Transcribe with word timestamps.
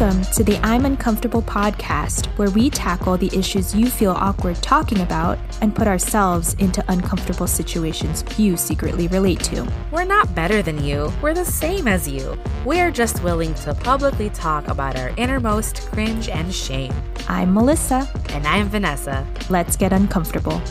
Welcome 0.00 0.24
to 0.32 0.42
the 0.42 0.56
I'm 0.62 0.86
Uncomfortable 0.86 1.42
podcast, 1.42 2.24
where 2.38 2.48
we 2.48 2.70
tackle 2.70 3.18
the 3.18 3.28
issues 3.36 3.74
you 3.74 3.90
feel 3.90 4.12
awkward 4.12 4.56
talking 4.62 5.00
about 5.02 5.38
and 5.60 5.74
put 5.74 5.86
ourselves 5.86 6.54
into 6.54 6.82
uncomfortable 6.88 7.46
situations 7.46 8.24
you 8.38 8.56
secretly 8.56 9.08
relate 9.08 9.40
to. 9.40 9.70
We're 9.92 10.06
not 10.06 10.34
better 10.34 10.62
than 10.62 10.82
you, 10.82 11.12
we're 11.20 11.34
the 11.34 11.44
same 11.44 11.86
as 11.86 12.08
you. 12.08 12.38
We're 12.64 12.90
just 12.90 13.22
willing 13.22 13.52
to 13.56 13.74
publicly 13.74 14.30
talk 14.30 14.68
about 14.68 14.96
our 14.98 15.10
innermost 15.18 15.82
cringe 15.90 16.30
and 16.30 16.50
shame. 16.54 16.94
I'm 17.28 17.52
Melissa. 17.52 18.10
And 18.30 18.46
I'm 18.46 18.70
Vanessa. 18.70 19.26
Let's 19.50 19.76
get 19.76 19.92
uncomfortable. 19.92 20.62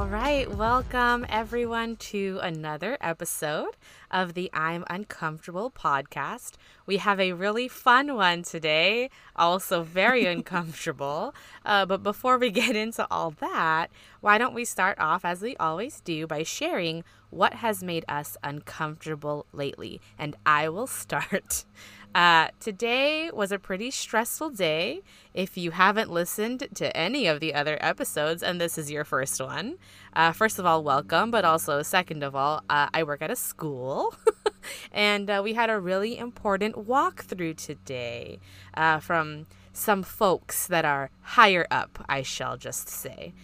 All 0.00 0.08
right, 0.08 0.50
welcome 0.50 1.26
everyone 1.28 1.96
to 1.96 2.38
another 2.42 2.96
episode 3.02 3.76
of 4.10 4.32
the 4.32 4.48
I'm 4.54 4.82
Uncomfortable 4.88 5.70
podcast. 5.70 6.52
We 6.86 6.96
have 6.96 7.20
a 7.20 7.34
really 7.34 7.68
fun 7.68 8.14
one 8.16 8.42
today, 8.42 9.10
also 9.36 9.82
very 9.82 10.24
uncomfortable. 10.34 11.34
Uh, 11.66 11.84
but 11.84 12.02
before 12.02 12.38
we 12.38 12.50
get 12.50 12.76
into 12.76 13.06
all 13.10 13.32
that, 13.42 13.90
why 14.22 14.38
don't 14.38 14.54
we 14.54 14.64
start 14.64 14.98
off, 14.98 15.22
as 15.22 15.42
we 15.42 15.54
always 15.58 16.00
do, 16.00 16.26
by 16.26 16.44
sharing 16.44 17.04
what 17.28 17.52
has 17.56 17.82
made 17.82 18.06
us 18.08 18.38
uncomfortable 18.42 19.44
lately? 19.52 20.00
And 20.18 20.34
I 20.46 20.70
will 20.70 20.86
start. 21.02 21.66
Uh, 22.14 22.48
today 22.58 23.30
was 23.32 23.52
a 23.52 23.58
pretty 23.58 23.90
stressful 23.90 24.50
day. 24.50 25.00
If 25.32 25.56
you 25.56 25.70
haven't 25.70 26.10
listened 26.10 26.66
to 26.74 26.96
any 26.96 27.28
of 27.28 27.38
the 27.38 27.54
other 27.54 27.78
episodes, 27.80 28.42
and 28.42 28.60
this 28.60 28.76
is 28.76 28.90
your 28.90 29.04
first 29.04 29.40
one, 29.40 29.76
uh, 30.12 30.32
first 30.32 30.58
of 30.58 30.66
all, 30.66 30.82
welcome. 30.82 31.30
But 31.30 31.44
also, 31.44 31.82
second 31.82 32.24
of 32.24 32.34
all, 32.34 32.64
uh, 32.68 32.88
I 32.92 33.04
work 33.04 33.22
at 33.22 33.30
a 33.30 33.36
school, 33.36 34.14
and 34.92 35.30
uh, 35.30 35.40
we 35.44 35.54
had 35.54 35.70
a 35.70 35.78
really 35.78 36.18
important 36.18 36.74
walkthrough 36.74 37.56
today 37.56 38.40
uh, 38.74 38.98
from 38.98 39.46
some 39.72 40.02
folks 40.02 40.66
that 40.66 40.84
are 40.84 41.10
higher 41.22 41.66
up, 41.70 42.04
I 42.08 42.22
shall 42.22 42.56
just 42.56 42.88
say. 42.88 43.34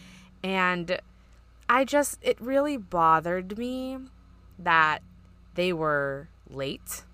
And 0.43 1.01
I 1.69 1.85
just, 1.85 2.19
it 2.21 2.41
really 2.41 2.77
bothered 2.77 3.57
me 3.59 3.99
that 4.59 5.03
they 5.55 5.73
were 5.73 6.29
late 6.51 7.05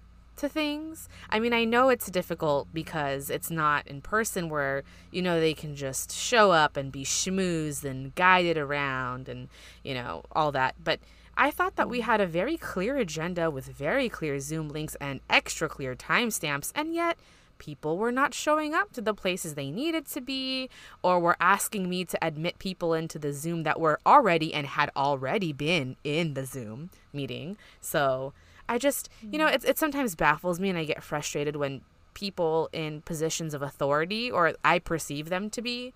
to 0.43 0.48
things. 0.48 1.09
I 1.31 1.41
mean, 1.41 1.53
I 1.53 1.65
know 1.65 1.89
it's 1.89 2.11
difficult 2.11 2.69
because 2.75 3.31
it's 3.31 3.51
not 3.51 3.87
in 3.87 4.03
person 4.03 4.48
where, 4.48 4.83
you 5.11 5.23
know, 5.23 5.41
they 5.41 5.55
can 5.55 5.75
just 5.75 6.12
show 6.12 6.51
up 6.51 6.77
and 6.77 6.93
be 6.93 7.05
schmoozed 7.05 7.85
and 7.85 8.15
guided 8.15 8.59
around 8.59 9.29
and, 9.29 9.48
you 9.83 9.95
know, 9.95 10.25
all 10.33 10.53
that. 10.53 10.75
But 10.83 11.01
I 11.37 11.51
thought 11.51 11.77
that 11.77 11.89
we 11.89 12.01
had 12.01 12.20
a 12.20 12.27
very 12.27 12.57
clear 12.57 12.97
agenda 12.97 13.51
with 13.51 13.67
very 13.67 14.09
clear 14.09 14.39
Zoom 14.41 14.69
links 14.69 14.97
and 15.01 15.20
extra 15.31 15.69
clear 15.69 15.95
timestamps, 15.95 16.73
and 16.75 16.93
yet 16.93 17.19
people 17.59 17.97
were 17.97 18.13
not 18.13 18.35
showing 18.35 18.75
up 18.75 18.93
to 18.93 19.01
the 19.01 19.15
places 19.15 19.55
they 19.55 19.70
needed 19.70 20.07
to 20.09 20.20
be 20.20 20.69
or 21.03 21.20
were 21.20 21.37
asking 21.41 21.89
me 21.89 22.05
to 22.05 22.19
admit 22.20 22.59
people 22.59 22.93
into 22.93 23.19
the 23.19 23.33
Zoom 23.33 23.63
that 23.63 23.79
were 23.79 24.01
already 24.05 24.53
and 24.53 24.67
had 24.67 24.91
already 24.97 25.53
been 25.53 25.95
in 26.03 26.35
the 26.35 26.45
Zoom 26.45 26.91
meeting. 27.13 27.57
So, 27.81 28.33
I 28.73 28.78
just, 28.78 29.11
you 29.31 29.39
know, 29.39 29.47
it, 29.47 29.65
it 29.65 29.78
sometimes 29.78 30.15
baffles 30.15 30.59
me 30.59 30.70
and 30.70 30.78
I 30.78 30.84
get 30.84 31.03
frustrated 31.03 31.56
when 31.56 31.83
people 32.15 32.70
in 32.73 33.03
positions 33.03 33.53
of 33.55 33.61
authority, 33.62 34.31
or 34.31 34.55
I 34.64 34.79
perceive 34.79 35.29
them 35.29 35.51
to 35.51 35.61
be 35.62 35.92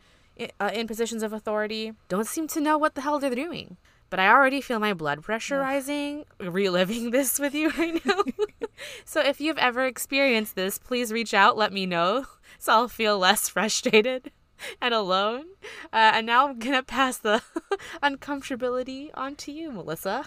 uh, 0.60 0.70
in 0.74 0.86
positions 0.86 1.22
of 1.22 1.32
authority, 1.32 1.92
don't 2.08 2.26
seem 2.26 2.46
to 2.48 2.60
know 2.60 2.76
what 2.76 2.94
the 2.94 3.00
hell 3.00 3.18
they're 3.18 3.34
doing. 3.34 3.76
But 4.10 4.20
I 4.20 4.28
already 4.28 4.60
feel 4.60 4.78
my 4.78 4.92
blood 4.92 5.22
pressure 5.22 5.58
rising 5.58 6.24
reliving 6.38 7.10
this 7.16 7.38
with 7.38 7.54
you 7.54 7.70
right 7.70 8.04
now. 8.04 8.20
so 9.04 9.20
if 9.20 9.40
you've 9.40 9.58
ever 9.58 9.84
experienced 9.86 10.54
this, 10.54 10.78
please 10.78 11.12
reach 11.12 11.34
out, 11.34 11.56
let 11.56 11.72
me 11.72 11.86
know 11.86 12.26
so 12.58 12.72
I'll 12.72 12.88
feel 12.88 13.18
less 13.18 13.48
frustrated. 13.48 14.30
and 14.80 14.94
alone. 14.94 15.44
Uh, 15.92 16.12
and 16.14 16.26
now 16.26 16.48
I'm 16.48 16.58
gonna 16.58 16.82
pass 16.82 17.18
the 17.18 17.42
uncomfortability 18.02 19.10
on 19.14 19.34
to 19.36 19.52
you, 19.52 19.70
Melissa. 19.72 20.26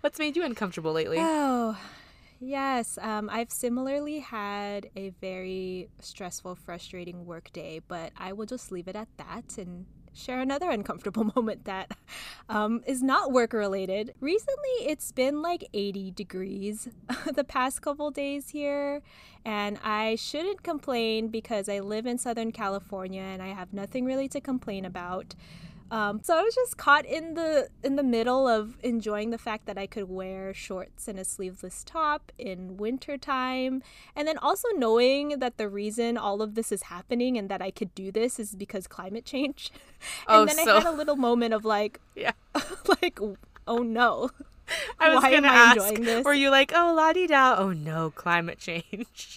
What's 0.00 0.18
made 0.18 0.34
you 0.34 0.44
uncomfortable 0.44 0.92
lately? 0.92 1.18
Oh, 1.20 1.76
yes. 2.40 2.98
Um, 3.02 3.28
I've 3.30 3.50
similarly 3.50 4.20
had 4.20 4.88
a 4.96 5.10
very 5.20 5.88
stressful, 6.00 6.54
frustrating 6.54 7.26
work 7.26 7.52
day, 7.52 7.82
but 7.86 8.12
I 8.16 8.32
will 8.32 8.46
just 8.46 8.72
leave 8.72 8.88
it 8.88 8.96
at 8.96 9.08
that 9.18 9.58
and 9.58 9.84
share 10.14 10.40
another 10.40 10.70
uncomfortable 10.70 11.24
moment 11.36 11.66
that 11.66 11.90
um, 12.48 12.82
is 12.86 13.02
not 13.02 13.30
work 13.30 13.52
related. 13.52 14.14
Recently, 14.20 14.86
it's 14.86 15.12
been 15.12 15.42
like 15.42 15.68
80 15.74 16.12
degrees 16.12 16.88
the 17.34 17.44
past 17.44 17.82
couple 17.82 18.10
days 18.10 18.48
here, 18.48 19.02
and 19.44 19.78
I 19.84 20.16
shouldn't 20.16 20.62
complain 20.62 21.28
because 21.28 21.68
I 21.68 21.80
live 21.80 22.06
in 22.06 22.16
Southern 22.16 22.52
California 22.52 23.22
and 23.22 23.42
I 23.42 23.48
have 23.48 23.74
nothing 23.74 24.06
really 24.06 24.28
to 24.28 24.40
complain 24.40 24.86
about. 24.86 25.34
Um, 25.90 26.20
so 26.22 26.38
I 26.38 26.42
was 26.42 26.54
just 26.54 26.76
caught 26.76 27.04
in 27.04 27.34
the 27.34 27.68
in 27.82 27.96
the 27.96 28.02
middle 28.02 28.46
of 28.46 28.76
enjoying 28.82 29.30
the 29.30 29.38
fact 29.38 29.66
that 29.66 29.76
I 29.76 29.86
could 29.86 30.08
wear 30.08 30.54
shorts 30.54 31.08
and 31.08 31.18
a 31.18 31.24
sleeveless 31.24 31.82
top 31.84 32.30
in 32.38 32.76
winter 32.76 33.18
time, 33.18 33.82
and 34.14 34.28
then 34.28 34.38
also 34.38 34.68
knowing 34.76 35.40
that 35.40 35.56
the 35.56 35.68
reason 35.68 36.16
all 36.16 36.42
of 36.42 36.54
this 36.54 36.70
is 36.70 36.84
happening 36.84 37.36
and 37.36 37.48
that 37.48 37.60
I 37.60 37.72
could 37.72 37.92
do 37.94 38.12
this 38.12 38.38
is 38.38 38.54
because 38.54 38.86
climate 38.86 39.24
change. 39.24 39.72
and 40.28 40.42
oh, 40.42 40.46
then 40.46 40.64
so... 40.64 40.76
I 40.76 40.80
had 40.80 40.86
a 40.86 40.96
little 40.96 41.16
moment 41.16 41.54
of 41.54 41.64
like, 41.64 42.00
yeah, 42.14 42.32
like 43.02 43.18
oh 43.66 43.78
no. 43.78 44.30
I 45.00 45.12
was 45.12 45.24
Why 45.24 45.30
gonna 45.32 45.48
am 45.48 45.54
I 45.54 45.56
ask, 45.56 45.76
enjoying 45.78 46.02
this? 46.04 46.24
were 46.24 46.34
you 46.34 46.50
like, 46.50 46.72
oh 46.72 46.94
la 46.96 47.12
di 47.12 47.26
da? 47.26 47.56
Oh 47.58 47.72
no, 47.72 48.10
climate 48.10 48.58
change. 48.58 49.36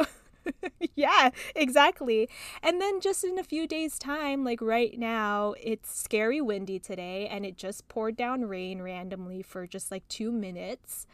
yeah, 0.96 1.30
exactly. 1.56 2.30
And 2.62 2.82
then 2.82 3.00
just 3.00 3.24
in 3.24 3.38
a 3.40 3.44
few 3.44 3.68
days' 3.68 3.98
time, 3.98 4.44
like 4.44 4.62
right 4.62 4.98
now, 4.98 5.54
it's 5.62 5.98
scary 5.98 6.42
windy 6.42 6.80
today 6.80 7.28
and 7.28 7.46
it 7.46 7.58
just 7.58 7.88
poured 7.88 8.16
down 8.16 8.46
rain 8.46 8.82
randomly 8.82 9.42
for 9.42 9.68
just 9.68 9.92
like 9.92 10.08
two 10.08 10.32
minutes. 10.32 11.06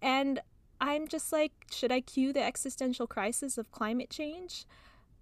And 0.00 0.40
I'm 0.80 1.08
just 1.08 1.32
like, 1.32 1.52
should 1.70 1.92
I 1.92 2.00
cue 2.00 2.32
the 2.32 2.42
existential 2.42 3.06
crisis 3.06 3.58
of 3.58 3.70
climate 3.72 4.10
change 4.10 4.64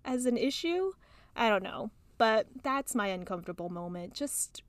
as 0.05 0.27
an 0.27 0.37
issue? 0.37 0.93
I 1.35 1.49
don't 1.49 1.63
know. 1.63 1.91
But 2.19 2.47
that's 2.63 2.95
my 2.95 3.09
uncomfortable 3.09 3.69
moment. 3.69 4.15
Just 4.15 4.63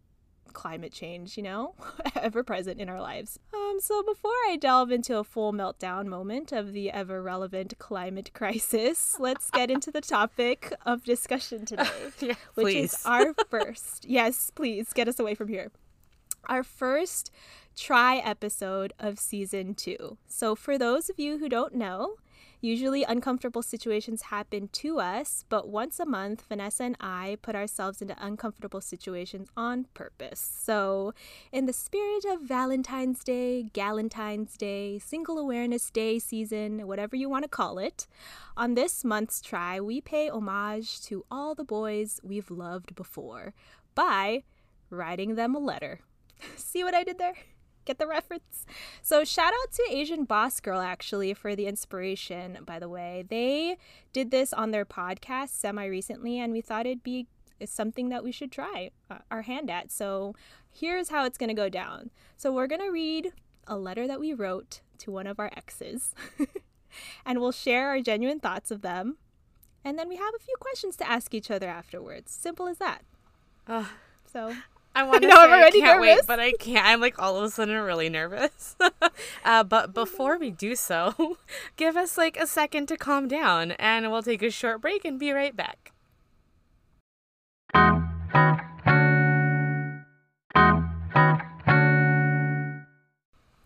climate 0.54 0.92
change, 0.92 1.38
you 1.38 1.44
know, 1.44 1.76
ever 2.16 2.44
present 2.44 2.80
in 2.80 2.90
our 2.90 3.02
lives. 3.02 3.40
Um, 3.54 3.78
so 3.80 4.04
before 4.04 4.32
I 4.48 4.58
delve 4.60 4.92
into 4.92 5.18
a 5.18 5.24
full 5.24 5.54
meltdown 5.54 6.06
moment 6.08 6.52
of 6.52 6.74
the 6.74 6.92
ever 6.92 7.22
relevant 7.22 7.78
climate 7.80 8.32
crisis, 8.34 9.18
let's 9.20 9.52
get 9.52 9.72
into 9.72 9.92
the 9.92 10.02
topic 10.02 10.74
of 10.86 11.04
discussion 11.04 11.66
today, 11.66 11.88
yeah, 12.20 12.34
which 12.56 12.76
is 12.76 13.02
our 13.06 13.34
first. 13.50 14.06
yes, 14.06 14.52
please 14.54 14.94
get 14.94 15.08
us 15.08 15.20
away 15.20 15.36
from 15.36 15.48
here. 15.48 15.72
Our 16.46 16.64
first 16.64 17.32
try 17.76 18.18
episode 18.18 18.94
of 19.00 19.20
season 19.20 19.76
two. 19.76 20.18
So, 20.28 20.56
for 20.56 20.78
those 20.78 21.10
of 21.10 21.20
you 21.20 21.38
who 21.38 21.50
don't 21.50 21.76
know, 21.76 22.16
Usually, 22.60 23.04
uncomfortable 23.04 23.62
situations 23.62 24.24
happen 24.24 24.70
to 24.70 25.00
us, 25.00 25.46
but 25.48 25.70
once 25.70 26.00
a 26.00 26.06
month, 26.06 26.44
Vanessa 26.50 26.84
and 26.86 26.98
I 27.00 27.38
put 27.44 27.56
ourselves 27.56 28.02
into 28.02 28.16
uncomfortable 28.20 28.82
situations 28.82 29.50
on 29.56 29.86
purpose. 29.94 30.40
So, 30.40 31.14
in 31.52 31.68
the 31.68 31.74
spirit 31.74 32.26
of 32.26 32.42
Valentine's 32.42 33.24
Day, 33.24 33.70
Galentine's 33.74 34.58
Day, 34.58 34.98
Single 34.98 35.38
Awareness 35.38 35.92
Day 35.92 36.18
season, 36.18 36.88
whatever 36.88 37.16
you 37.16 37.30
want 37.30 37.44
to 37.44 37.50
call 37.50 37.78
it, 37.78 38.08
on 38.56 38.74
this 38.74 39.06
month's 39.06 39.40
try, 39.40 39.80
we 39.80 40.02
pay 40.02 40.28
homage 40.28 41.00
to 41.04 41.26
all 41.30 41.54
the 41.54 41.64
boys 41.64 42.20
we've 42.24 42.50
loved 42.50 42.96
before 42.96 43.54
by 43.94 44.42
writing 44.90 45.36
them 45.36 45.54
a 45.54 45.60
letter. 45.60 46.00
See 46.56 46.84
what 46.84 46.96
I 46.96 47.04
did 47.04 47.20
there? 47.20 47.36
Get 47.88 48.00
the 48.00 48.06
reference? 48.08 48.66
So, 49.02 49.24
shout 49.24 49.54
out 49.54 49.72
to 49.72 49.88
Asian 49.90 50.26
Boss 50.26 50.60
Girl 50.60 50.82
actually 50.82 51.34
for 51.34 51.56
the 51.56 51.68
inspiration, 51.68 52.58
by 52.66 52.80
the 52.80 52.90
way. 52.90 53.24
They 53.30 53.78
did 54.12 54.30
this 54.30 54.52
on 54.52 54.72
their 54.72 54.84
podcast 54.84 55.52
semi 55.52 55.86
recently, 55.86 56.38
and 56.38 56.52
we 56.52 56.60
thought 56.60 56.86
it'd 56.86 57.02
be 57.02 57.28
something 57.64 58.10
that 58.10 58.26
we 58.26 58.34
should 58.34 58.52
try 58.52 58.92
uh, 59.10 59.20
our 59.32 59.44
hand 59.44 59.70
at. 59.70 59.90
So, 59.90 60.36
here's 60.70 61.08
how 61.08 61.24
it's 61.24 61.38
going 61.38 61.48
to 61.48 61.54
go 61.54 61.70
down. 61.70 62.10
So, 62.36 62.52
we're 62.52 62.68
going 62.68 62.82
to 62.82 62.92
read 62.92 63.32
a 63.66 63.78
letter 63.78 64.06
that 64.06 64.20
we 64.20 64.34
wrote 64.34 64.82
to 64.98 65.10
one 65.10 65.26
of 65.26 65.40
our 65.40 65.50
exes, 65.56 66.14
and 67.26 67.40
we'll 67.40 67.54
share 67.54 67.88
our 67.88 68.02
genuine 68.02 68.42
thoughts 68.42 68.70
of 68.70 68.82
them. 68.82 69.16
And 69.86 69.98
then 69.98 70.10
we 70.10 70.18
have 70.18 70.34
a 70.36 70.44
few 70.44 70.56
questions 70.60 70.98
to 70.98 71.10
ask 71.10 71.34
each 71.34 71.50
other 71.50 71.70
afterwards. 71.70 72.34
Simple 72.34 72.68
as 72.68 72.80
that. 72.80 73.04
Uh, 73.66 73.86
so 74.26 74.54
I 74.98 75.04
want 75.04 75.22
to 75.22 75.28
know, 75.28 75.36
I'm 75.38 75.52
already 75.52 75.84
I 75.84 75.86
can't 75.86 76.02
nervous. 76.02 76.22
wait, 76.22 76.26
but 76.26 76.40
I 76.40 76.54
can't. 76.54 76.84
I'm 76.84 77.00
like 77.00 77.22
all 77.22 77.38
of 77.38 77.44
a 77.44 77.52
sudden 77.52 77.76
really 77.76 78.10
nervous. 78.10 78.76
uh, 79.46 79.64
but 79.64 79.94
before 79.94 80.40
we 80.40 80.50
do 80.50 80.76
so, 80.76 81.38
give 81.76 81.96
us 81.96 82.18
like 82.18 82.36
a 82.36 82.48
second 82.48 82.88
to 82.88 82.98
calm 82.98 83.28
down, 83.28 83.74
and 83.74 84.12
we'll 84.12 84.24
take 84.24 84.42
a 84.42 84.50
short 84.50 84.82
break 84.82 85.06
and 85.06 85.20
be 85.20 85.32
right 85.32 85.56
back. 85.56 85.92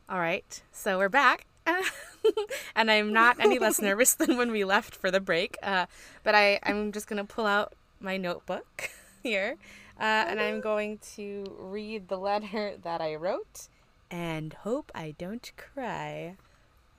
All 0.10 0.20
right, 0.20 0.62
so 0.74 0.98
we're 0.98 1.08
back. 1.08 1.46
and 2.76 2.92
I'm 2.92 3.14
not 3.14 3.38
any 3.40 3.58
less 3.58 3.80
nervous 3.80 4.16
than 4.16 4.36
when 4.36 4.52
we 4.52 4.66
left 4.66 4.98
for 4.98 5.10
the 5.10 5.22
break. 5.22 5.56
Uh, 5.64 5.86
but 6.26 6.36
I, 6.36 6.60
I'm 6.64 6.92
just 6.92 7.08
going 7.08 7.26
to 7.26 7.34
pull 7.34 7.46
out 7.46 7.72
my 8.02 8.18
notebook 8.18 8.90
here 9.24 9.56
uh, 10.02 10.26
and 10.28 10.42
I'm 10.42 10.62
going 10.62 10.98
to 11.16 11.46
read 11.60 12.08
the 12.08 12.18
letter 12.18 12.74
that 12.84 13.02
I 13.02 13.16
wrote 13.16 13.68
and 14.10 14.52
hope 14.54 14.92
I 14.96 15.14
don't 15.18 15.52
cry 15.56 16.36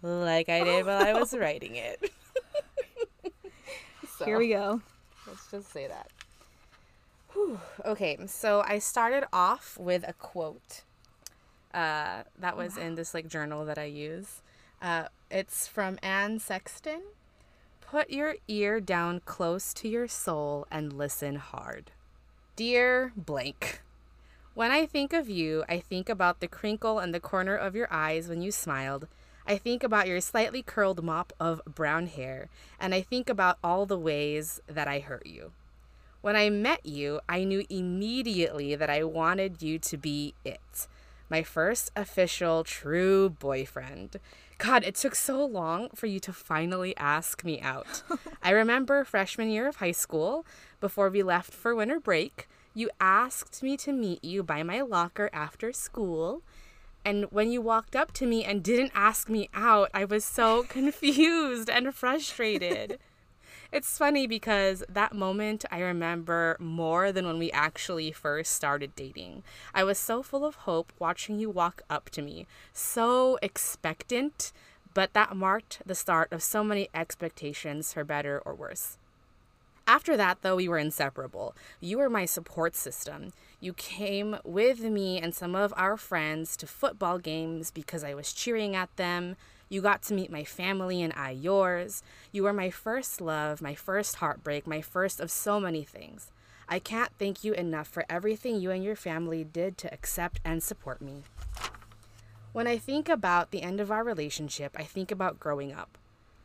like 0.01 0.49
I 0.49 0.63
did 0.63 0.87
while 0.87 1.05
I 1.05 1.13
was 1.13 1.35
writing 1.39 1.75
it. 1.77 2.13
so, 4.19 4.25
Here 4.25 4.39
we 4.39 4.49
go. 4.49 4.81
Let's 5.27 5.51
just 5.51 5.73
say 5.73 5.89
that. 5.89 6.11
Whew. 7.33 7.61
Okay, 7.85 8.19
so 8.27 8.63
I 8.67 8.79
started 8.79 9.25
off 9.33 9.77
with 9.79 10.05
a 10.07 10.13
quote 10.13 10.83
uh, 11.75 12.23
that 12.39 12.57
was 12.57 12.77
in 12.77 12.95
this 12.95 13.15
like 13.15 13.27
journal 13.27 13.65
that 13.65 13.79
I 13.79 13.85
use. 13.85 14.43
Uh, 14.81 15.05
it's 15.31 15.67
from 15.67 15.99
Anne 16.03 16.39
Sexton. 16.39 17.03
Put 17.81 18.11
your 18.11 18.37
ear 18.49 18.81
down 18.81 19.23
close 19.25 19.75
to 19.75 19.89
your 19.89 20.09
soul 20.09 20.67
and 20.71 20.93
listen 20.93 21.37
hard. 21.37 21.91
Dear 22.55 23.15
blank, 23.17 23.81
when 24.53 24.71
I 24.71 24.85
think 24.85 25.15
of 25.15 25.27
you, 25.27 25.65
I 25.71 25.81
think 25.81 26.11
about 26.11 26.41
the 26.41 26.49
crinkle 26.49 27.01
in 27.01 27.13
the 27.13 27.19
corner 27.19 27.57
of 27.57 27.75
your 27.75 27.89
eyes 27.91 28.29
when 28.29 28.43
you 28.43 28.53
smiled. 28.53 29.09
I 29.47 29.57
think 29.57 29.83
about 29.83 30.07
your 30.07 30.21
slightly 30.21 30.63
curled 30.63 31.03
mop 31.03 31.33
of 31.41 31.63
brown 31.65 32.09
hair, 32.09 32.51
and 32.79 32.95
I 32.95 33.01
think 33.01 33.31
about 33.31 33.57
all 33.65 33.87
the 33.87 33.99
ways 33.99 34.61
that 34.67 34.87
I 34.87 34.99
hurt 34.99 35.25
you. 35.25 35.53
When 36.21 36.37
I 36.37 36.51
met 36.51 36.85
you, 36.85 37.21
I 37.27 37.45
knew 37.45 37.65
immediately 37.71 38.75
that 38.77 38.91
I 38.91 39.03
wanted 39.03 39.63
you 39.63 39.79
to 39.79 39.97
be 39.97 40.35
it 40.45 40.87
my 41.33 41.43
first 41.43 41.91
official 41.97 42.63
true 42.63 43.31
boyfriend. 43.31 44.21
God, 44.63 44.85
it 44.85 44.95
took 44.95 45.17
so 45.17 45.45
long 45.45 45.89
for 45.93 46.07
you 46.07 46.21
to 46.21 46.33
finally 46.33 46.97
ask 46.97 47.43
me 47.43 47.61
out. 47.61 48.05
I 48.45 48.51
remember 48.51 49.03
freshman 49.03 49.51
year 49.51 49.67
of 49.67 49.77
high 49.77 49.91
school, 49.91 50.47
before 50.81 51.09
we 51.11 51.25
left 51.25 51.53
for 51.53 51.75
winter 51.75 51.99
break, 51.99 52.49
you 52.73 52.89
asked 53.01 53.61
me 53.65 53.77
to 53.79 53.93
meet 53.93 54.25
you 54.25 54.45
by 54.45 54.63
my 54.63 54.81
locker 54.81 55.31
after 55.33 55.73
school. 55.73 56.43
And 57.05 57.25
when 57.33 57.51
you 57.51 57.61
walked 57.61 57.97
up 57.97 58.13
to 58.13 58.27
me 58.27 58.45
and 58.45 58.63
didn't 58.63 58.93
ask 58.95 59.29
me 59.29 59.49
out, 59.53 59.91
I 59.93 60.05
was 60.05 60.25
so 60.25 60.63
confused 60.69 61.69
and 61.69 61.93
frustrated. 61.93 63.01
It's 63.73 63.97
funny 63.97 64.27
because 64.27 64.85
that 64.87 65.15
moment 65.15 65.65
I 65.71 65.81
remember 65.81 66.59
more 66.61 67.11
than 67.11 67.25
when 67.25 67.39
we 67.39 67.51
actually 67.53 68.13
first 68.13 68.53
started 68.53 68.95
dating. 68.95 69.45
I 69.75 69.83
was 69.83 69.97
so 69.97 70.23
full 70.23 70.45
of 70.45 70.57
hope 70.57 70.93
watching 70.99 71.39
you 71.39 71.49
walk 71.49 71.81
up 71.89 72.11
to 72.11 72.21
me, 72.21 72.47
so 72.75 73.39
expectant, 73.41 74.53
but 74.93 75.15
that 75.15 75.35
marked 75.35 75.81
the 75.87 75.95
start 75.95 76.31
of 76.35 76.43
so 76.43 76.63
many 76.63 76.91
expectations 76.95 77.95
for 77.95 78.05
better 78.05 78.43
or 78.45 78.55
worse. 78.55 78.99
After 79.87 80.19
that, 80.19 80.43
though, 80.43 80.57
we 80.57 80.69
were 80.69 80.77
inseparable. 80.77 81.57
You 81.81 81.97
were 81.97 82.11
my 82.11 82.27
support 82.27 82.77
system. 82.77 83.33
You 83.59 83.73
came 83.73 84.37
with 84.45 84.81
me 84.81 85.19
and 85.19 85.35
some 85.35 85.55
of 85.55 85.73
our 85.79 85.97
friends 85.97 86.59
to 86.59 86.67
football 86.67 87.19
games 87.19 87.71
because 87.71 88.05
I 88.05 88.13
was 88.13 88.35
cheering 88.35 88.77
at 88.77 88.95
them. 88.97 89.37
You 89.73 89.81
got 89.81 90.03
to 90.03 90.15
meet 90.15 90.31
my 90.31 90.45
family 90.45 91.01
and 91.01 91.15
I 91.17 91.31
yours. 91.31 92.03
You 92.31 92.43
were 92.43 92.53
my 92.53 92.69
first 92.69 93.23
love, 93.23 93.63
my 93.63 93.75
first 93.75 94.17
heartbreak, 94.17 94.67
my 94.67 94.83
first 94.83 95.19
of 95.19 95.31
so 95.31 95.59
many 95.59 95.83
things. 95.83 96.31
I 96.69 96.79
can't 96.79 97.11
thank 97.19 97.43
you 97.43 97.55
enough 97.55 97.89
for 97.89 98.05
everything 98.07 98.61
you 98.61 98.71
and 98.71 98.85
your 98.85 98.97
family 98.97 99.45
did 99.45 99.79
to 99.79 99.91
accept 99.91 100.41
and 100.45 100.63
support 100.63 101.01
me. 101.01 101.23
When 102.53 102.67
I 102.67 102.77
think 102.77 103.09
about 103.09 103.51
the 103.51 103.63
end 103.63 103.81
of 103.81 103.91
our 103.91 104.05
relationship, 104.05 104.77
I 104.79 104.83
think 104.83 105.11
about 105.11 105.41
growing 105.41 105.73
up. 105.73 105.97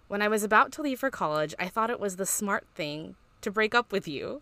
When 0.07 0.21
I 0.21 0.29
was 0.29 0.45
about 0.45 0.71
to 0.71 0.81
leave 0.81 1.01
for 1.01 1.11
college, 1.11 1.53
I 1.59 1.67
thought 1.67 1.89
it 1.89 1.99
was 1.99 2.15
the 2.15 2.25
smart 2.25 2.65
thing 2.75 3.17
to 3.41 3.51
break 3.51 3.75
up 3.75 3.91
with 3.91 4.07
you. 4.07 4.41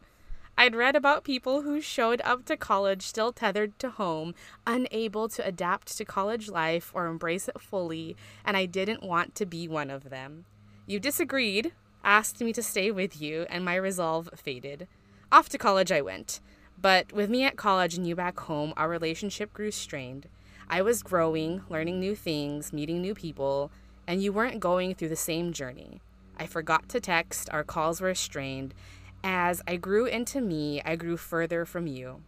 I'd 0.57 0.75
read 0.75 0.95
about 0.95 1.25
people 1.25 1.63
who 1.63 1.81
showed 1.81 2.21
up 2.23 2.45
to 2.45 2.55
college 2.55 3.01
still 3.01 3.33
tethered 3.33 3.77
to 3.79 3.89
home, 3.89 4.33
unable 4.65 5.27
to 5.29 5.45
adapt 5.45 5.97
to 5.97 6.05
college 6.05 6.49
life 6.49 6.91
or 6.93 7.07
embrace 7.07 7.49
it 7.49 7.59
fully, 7.59 8.15
and 8.45 8.55
I 8.55 8.65
didn't 8.65 9.03
want 9.03 9.35
to 9.35 9.45
be 9.45 9.67
one 9.67 9.89
of 9.89 10.09
them. 10.09 10.45
You 10.87 10.99
disagreed, 10.99 11.73
asked 12.05 12.39
me 12.39 12.53
to 12.53 12.63
stay 12.63 12.89
with 12.89 13.21
you, 13.21 13.45
and 13.49 13.65
my 13.65 13.75
resolve 13.75 14.29
faded. 14.35 14.87
Off 15.31 15.49
to 15.49 15.57
college 15.57 15.91
I 15.91 16.01
went. 16.01 16.39
But 16.81 17.11
with 17.11 17.29
me 17.29 17.43
at 17.43 17.57
college 17.57 17.95
and 17.95 18.07
you 18.07 18.15
back 18.15 18.39
home, 18.41 18.73
our 18.77 18.87
relationship 18.87 19.53
grew 19.53 19.71
strained. 19.71 20.27
I 20.69 20.81
was 20.81 21.03
growing, 21.03 21.63
learning 21.69 21.99
new 21.99 22.15
things, 22.15 22.71
meeting 22.71 23.01
new 23.01 23.13
people, 23.13 23.71
and 24.07 24.21
you 24.21 24.31
weren't 24.31 24.59
going 24.59 24.95
through 24.95 25.09
the 25.09 25.15
same 25.15 25.51
journey. 25.51 26.01
I 26.37 26.45
forgot 26.45 26.89
to 26.89 26.99
text, 26.99 27.49
our 27.51 27.63
calls 27.63 28.01
were 28.01 28.13
strained, 28.13 28.73
as 29.25 29.63
I 29.67 29.77
grew 29.77 30.05
into 30.05 30.39
me, 30.39 30.83
I 30.85 30.95
grew 30.95 31.17
further 31.17 31.65
from 31.65 31.87
you. 31.87 32.21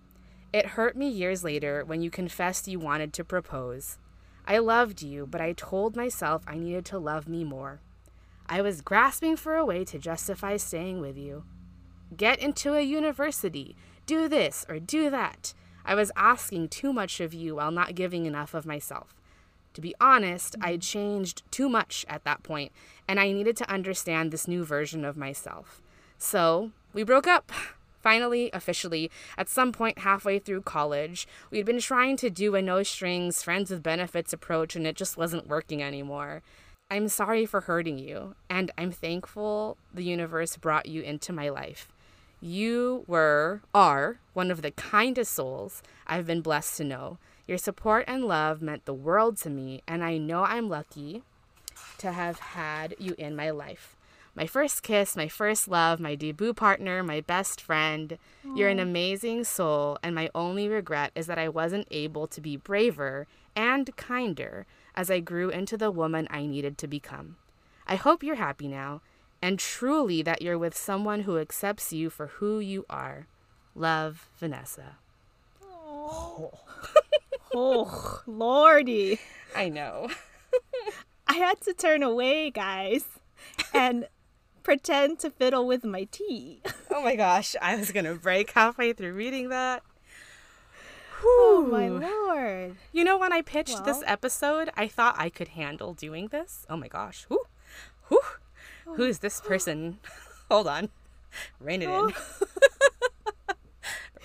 It 0.52 0.66
hurt 0.66 0.98
me 0.98 1.08
years 1.08 1.44
later 1.44 1.86
when 1.86 2.02
you 2.02 2.10
confessed 2.10 2.68
you 2.68 2.80
wanted 2.80 3.14
to 3.14 3.24
propose. 3.24 4.00
I 4.48 4.58
loved 4.58 5.04
you, 5.04 5.28
but 5.28 5.40
I 5.40 5.54
told 5.54 5.96
myself 5.96 6.44
I 6.48 6.58
needed 6.58 6.86
to 6.86 6.98
love 6.98 7.28
me 7.28 7.44
more. 7.44 7.82
I 8.50 8.64
was 8.64 8.82
grasping 8.82 9.36
for 9.36 9.56
a 9.56 9.66
way 9.66 9.86
to 9.86 10.00
justify 10.00 10.58
staying 10.58 11.00
with 11.00 11.18
you. 11.18 11.44
Get 12.16 12.40
into 12.40 12.74
a 12.74 12.82
university, 12.82 13.76
do 14.08 14.28
this 14.28 14.66
or 14.68 14.80
do 14.80 15.12
that. 15.12 15.54
I 15.86 15.94
was 15.94 16.12
asking 16.16 16.70
too 16.70 16.92
much 16.92 17.20
of 17.20 17.32
you 17.32 17.58
while 17.58 17.72
not 17.72 17.94
giving 17.94 18.26
enough 18.26 18.56
of 18.56 18.66
myself. 18.66 19.14
To 19.76 19.82
be 19.82 19.94
honest, 20.02 20.56
I 20.62 20.78
changed 20.78 21.44
too 21.52 21.70
much 21.70 22.08
at 22.10 22.24
that 22.24 22.42
point, 22.42 22.72
and 23.08 23.20
I 23.20 23.32
needed 23.34 23.56
to 23.58 23.70
understand 23.72 24.32
this 24.32 24.48
new 24.48 24.66
version 24.66 25.06
of 25.06 25.16
myself. 25.16 25.84
So, 26.18 26.72
we 26.98 27.04
broke 27.04 27.28
up. 27.28 27.52
Finally, 28.02 28.50
officially, 28.54 29.12
at 29.38 29.48
some 29.48 29.72
point 29.72 30.00
halfway 30.00 30.40
through 30.40 30.64
college, 30.64 31.28
we'd 31.52 31.66
been 31.66 31.80
trying 31.80 32.18
to 32.18 32.28
do 32.28 32.56
a 32.56 32.62
no 32.62 32.82
strings, 32.82 33.44
friends 33.44 33.70
with 33.70 33.84
benefits 33.84 34.34
approach, 34.34 34.76
and 34.76 34.88
it 34.88 34.96
just 34.96 35.16
wasn't 35.16 35.48
working 35.48 35.84
anymore. 35.84 36.42
I'm 36.90 37.08
sorry 37.08 37.46
for 37.46 37.62
hurting 37.62 38.00
you, 38.00 38.34
and 38.50 38.72
I'm 38.80 38.92
thankful 38.92 39.78
the 39.94 40.04
universe 40.04 40.58
brought 40.58 40.88
you 40.88 41.04
into 41.04 41.32
my 41.32 41.50
life. 41.50 41.94
You 42.42 43.04
were, 43.06 43.62
are, 43.76 44.18
one 44.34 44.50
of 44.50 44.64
the 44.64 44.72
kindest 44.72 45.34
souls 45.34 45.84
I've 46.08 46.26
been 46.26 46.42
blessed 46.42 46.78
to 46.78 46.84
know. 46.84 47.20
Your 47.46 47.60
support 47.60 48.06
and 48.08 48.26
love 48.26 48.60
meant 48.60 48.86
the 48.86 48.94
world 48.94 49.38
to 49.38 49.52
me, 49.52 49.84
and 49.88 50.04
I 50.04 50.18
know 50.18 50.46
I'm 50.46 50.68
lucky 50.68 51.22
to 52.00 52.12
have 52.12 52.40
had 52.40 52.96
you 52.98 53.14
in 53.20 53.36
my 53.36 53.52
life 53.52 53.97
my 54.38 54.46
first 54.46 54.84
kiss, 54.84 55.16
my 55.16 55.28
first 55.28 55.68
love, 55.68 56.00
my 56.00 56.14
debut 56.14 56.54
partner, 56.54 57.02
my 57.02 57.22
best 57.22 57.60
friend. 57.60 58.20
Aww. 58.46 58.56
You're 58.56 58.70
an 58.70 58.80
amazing 58.80 59.46
soul, 59.46 59.98
and 60.04 60.14
my 60.14 60.30
only 60.36 60.70
regret 60.70 61.12
is 61.16 61.26
that 61.26 61.40
I 61.40 61.50
wasn't 61.50 61.88
able 61.90 62.28
to 62.28 62.40
be 62.40 62.56
braver 62.56 63.26
and 63.56 63.90
kinder 63.98 64.68
as 64.94 65.10
I 65.10 65.22
grew 65.22 65.50
into 65.50 65.76
the 65.76 65.90
woman 65.90 66.28
I 66.30 66.46
needed 66.46 66.78
to 66.78 66.88
become. 66.88 67.38
I 67.88 67.96
hope 67.96 68.22
you're 68.22 68.36
happy 68.36 68.68
now, 68.68 69.02
and 69.42 69.58
truly 69.58 70.22
that 70.22 70.44
you're 70.44 70.60
with 70.60 70.78
someone 70.78 71.22
who 71.22 71.40
accepts 71.40 71.92
you 71.92 72.12
for 72.12 72.28
who 72.28 72.60
you 72.60 72.86
are. 72.92 73.26
Love, 73.74 74.30
Vanessa. 74.38 74.98
Oh, 75.64 76.52
oh 77.56 78.22
lordy. 78.28 79.20
I 79.56 79.70
know. 79.70 80.10
I 81.28 81.38
had 81.38 81.60
to 81.62 81.74
turn 81.74 82.04
away, 82.04 82.52
guys. 82.52 83.06
And 83.74 84.08
pretend 84.68 85.18
to 85.18 85.30
fiddle 85.30 85.66
with 85.66 85.86
my 85.86 86.04
tea. 86.12 86.60
oh 86.92 87.02
my 87.02 87.16
gosh, 87.16 87.56
I 87.62 87.78
was 87.78 87.94
gonna 87.94 88.16
break 88.16 88.52
halfway 88.52 88.92
through 88.92 89.14
reading 89.14 89.48
that. 89.48 89.82
Whew. 91.22 91.30
Oh 91.30 91.70
my 91.72 91.88
lord. 91.88 92.76
You 92.92 93.06
know, 93.06 93.18
when 93.18 93.32
I 93.32 93.42
pitched 93.42 93.76
well, 93.76 93.84
this 93.84 94.04
episode, 94.06 94.70
I 94.76 94.90
thought 94.90 95.16
I 95.18 95.30
could 95.30 95.48
handle 95.48 95.94
doing 95.94 96.28
this. 96.28 96.66
Oh 96.70 96.76
my 96.76 96.90
gosh. 96.90 97.24
Whew. 97.30 97.46
Whew. 98.10 98.20
Who 98.88 99.04
is 99.04 99.20
this 99.20 99.40
person? 99.40 100.00
Hold 100.52 100.68
on. 100.68 100.90
Rein 101.62 101.82
it 101.82 101.88
in. 101.88 102.12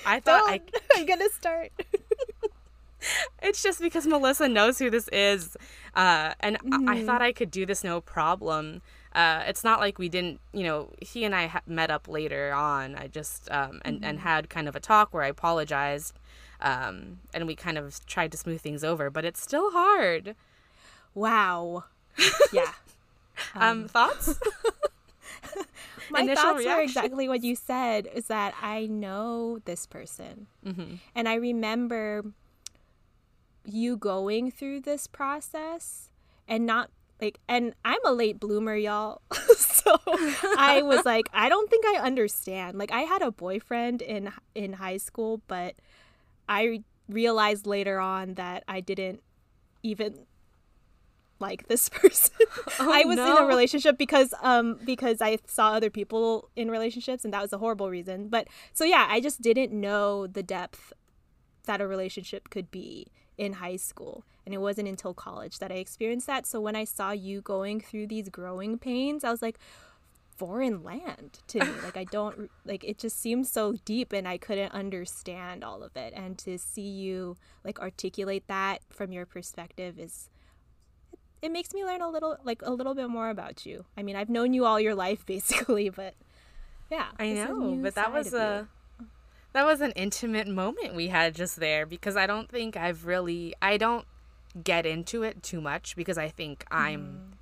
I 0.05 0.19
thought 0.19 0.49
Don't. 0.49 0.51
I. 0.51 0.61
I'm 0.97 1.07
gonna 1.07 1.31
start. 1.31 1.71
it's 3.41 3.63
just 3.63 3.81
because 3.81 4.09
Melissa 4.09 4.49
knows 4.49 4.81
who 4.81 4.91
this 4.91 5.07
is, 5.13 5.57
uh, 5.95 6.35
and 6.41 6.59
mm-hmm. 6.59 6.89
I-, 6.89 6.95
I 6.95 7.05
thought 7.05 7.23
I 7.23 7.31
could 7.31 7.53
do 7.53 7.65
this 7.65 7.85
no 7.85 8.01
problem 8.01 8.83
uh, 9.15 9.43
it's 9.47 9.65
not 9.65 9.81
like 9.81 9.99
we 9.99 10.09
didn't, 10.09 10.41
you 10.53 10.65
know, 10.65 10.91
he 11.01 11.25
and 11.25 11.35
I 11.35 11.47
ha- 11.47 11.63
met 11.67 11.91
up 11.91 12.09
later 12.09 12.53
on. 12.53 12.95
I 12.97 13.09
just, 13.09 13.51
um, 13.51 13.81
and, 13.85 13.97
mm-hmm. 13.97 14.05
and 14.05 14.21
had 14.21 14.49
kind 14.49 14.69
of 14.69 14.77
a 14.77 14.81
talk 14.81 15.13
where 15.13 15.23
I 15.23 15.29
apologized 15.29 16.19
um, 16.63 17.19
and 17.35 17.47
we 17.47 17.55
kind 17.55 17.77
of 17.77 18.05
tried 18.07 18.33
to 18.33 18.39
smooth 18.39 18.61
things 18.61 18.85
over, 18.85 19.11
but 19.11 19.25
it's 19.25 19.41
still 19.41 19.73
hard. 19.73 20.35
Wow. 21.15 21.85
Yeah. 22.53 22.73
um, 23.55 23.63
um, 23.63 23.89
thoughts? 23.89 24.39
My 26.11 26.21
Initial 26.21 26.43
thoughts 26.43 26.59
reaction? 26.59 26.77
were 26.77 26.83
exactly 26.83 27.29
what 27.29 27.43
you 27.43 27.57
said 27.57 28.07
is 28.13 28.27
that 28.27 28.55
I 28.61 28.87
know 28.87 29.59
this 29.65 29.87
person. 29.87 30.47
Mm-hmm. 30.65 30.97
And 31.15 31.29
I 31.29 31.35
remember 31.37 32.25
you 33.65 33.97
going 33.97 34.51
through 34.51 34.81
this 34.81 35.07
process 35.07 36.11
and 36.47 36.67
not 36.67 36.91
like 37.23 37.39
and 37.49 37.75
I'm 37.85 38.05
a 38.05 38.13
late 38.13 38.41
bloomer, 38.41 38.75
y'all. 38.75 39.23
so 39.57 39.97
I 40.59 40.83
was 40.83 41.05
like, 41.05 41.27
I 41.33 41.49
don't 41.49 41.71
think 41.71 41.85
I 41.87 42.01
understand. 42.01 42.77
Like 42.77 42.91
I 42.91 43.03
had 43.03 43.23
a 43.23 43.31
boyfriend 43.31 44.03
in 44.03 44.31
in 44.55 44.75
high 44.75 44.97
school, 44.97 45.41
but 45.47 45.77
I 46.49 46.83
realized 47.09 47.67
later 47.67 48.01
on 48.01 48.35
that 48.35 48.65
I 48.67 48.81
didn't 48.81 49.23
even 49.83 50.27
like 51.39 51.69
this 51.69 51.89
person. 51.89 52.35
Oh, 52.81 52.93
I 52.93 53.05
was 53.05 53.19
in 53.19 53.37
a 53.37 53.47
relationship 53.47 53.97
because 53.97 54.35
um 54.43 54.79
because 54.85 55.23
I 55.23 55.39
saw 55.47 55.73
other 55.73 55.91
people 55.91 56.51
in 56.57 56.71
relationships 56.71 57.25
and 57.25 57.33
that 57.33 57.43
was 57.43 57.53
a 57.53 57.59
horrible 57.59 57.89
reason. 57.89 58.29
But 58.29 58.49
so 58.73 58.85
yeah, 58.85 59.07
I 59.09 59.21
just 59.21 59.41
didn't 59.41 59.73
know 59.73 60.27
the 60.27 60.43
depth 60.43 60.93
that 61.67 61.81
a 61.81 61.87
relationship 61.87 62.51
could 62.51 62.73
be 62.73 63.07
in 63.39 63.55
high 63.55 63.77
school. 63.77 64.25
And 64.45 64.55
it 64.55 64.59
wasn't 64.59 64.89
until 64.89 65.15
college 65.15 65.59
that 65.61 65.71
I 65.71 65.77
experienced 65.77 66.27
that. 66.27 66.47
So 66.47 66.61
when 66.61 66.75
I 66.75 66.85
saw 66.85 67.13
you 67.13 67.41
going 67.41 67.81
through 67.81 68.09
these 68.09 68.29
growing 68.29 68.79
pains, 68.79 69.23
I 69.25 69.31
was 69.31 69.41
like 69.41 69.59
foreign 70.37 70.83
land 70.83 71.39
to 71.47 71.61
me. 71.61 71.71
Like 71.85 71.97
I 71.97 72.05
don't 72.05 72.51
like 72.65 72.83
it 72.83 72.99
just 72.99 73.21
seems 73.21 73.51
so 73.51 73.75
deep 73.85 74.13
and 74.13 74.27
I 74.27 74.39
couldn't 74.39 74.73
understand 74.73 75.63
all 75.63 75.83
of 75.83 75.97
it. 75.97 76.13
And 76.17 76.37
to 76.39 76.59
see 76.59 76.83
you 76.83 77.37
like 77.65 77.79
articulate 77.79 78.49
that 78.49 78.81
from 78.91 79.13
your 79.13 79.27
perspective 79.27 79.99
is 79.99 80.29
it 81.43 81.51
makes 81.51 81.75
me 81.75 81.85
learn 81.85 82.01
a 82.01 82.09
little 82.09 82.37
like 82.45 82.63
a 82.63 82.73
little 82.73 82.95
bit 82.95 83.09
more 83.09 83.31
about 83.31 83.67
you. 83.67 83.85
I 83.97 84.03
mean, 84.03 84.17
I've 84.17 84.31
known 84.31 84.53
you 84.53 84.65
all 84.65 84.81
your 84.81 84.95
life 84.95 85.25
basically, 85.35 85.91
but 85.91 86.15
yeah. 86.91 87.07
I 87.19 87.33
know, 87.33 87.79
but 87.81 87.95
that 87.95 88.13
was 88.13 88.35
a 88.35 88.63
you. 88.63 88.82
That 89.53 89.67
was 89.67 89.81
an 89.81 89.93
intimate 89.93 90.49
moment 90.49 90.95
we 90.95 91.09
had 91.09 91.35
just 91.35 91.57
there 91.57 91.87
because 91.87 92.17
I 92.17 92.27
don't 92.27 92.49
think 92.49 92.77
I've 92.77 93.07
really 93.07 93.55
I 93.61 93.77
don't 93.77 94.07
get 94.63 94.87
into 94.87 95.23
it 95.23 95.43
too 95.43 95.61
much 95.61 95.97
because 95.97 96.19
I 96.19 96.29
think 96.29 96.65
I'm 96.71 97.35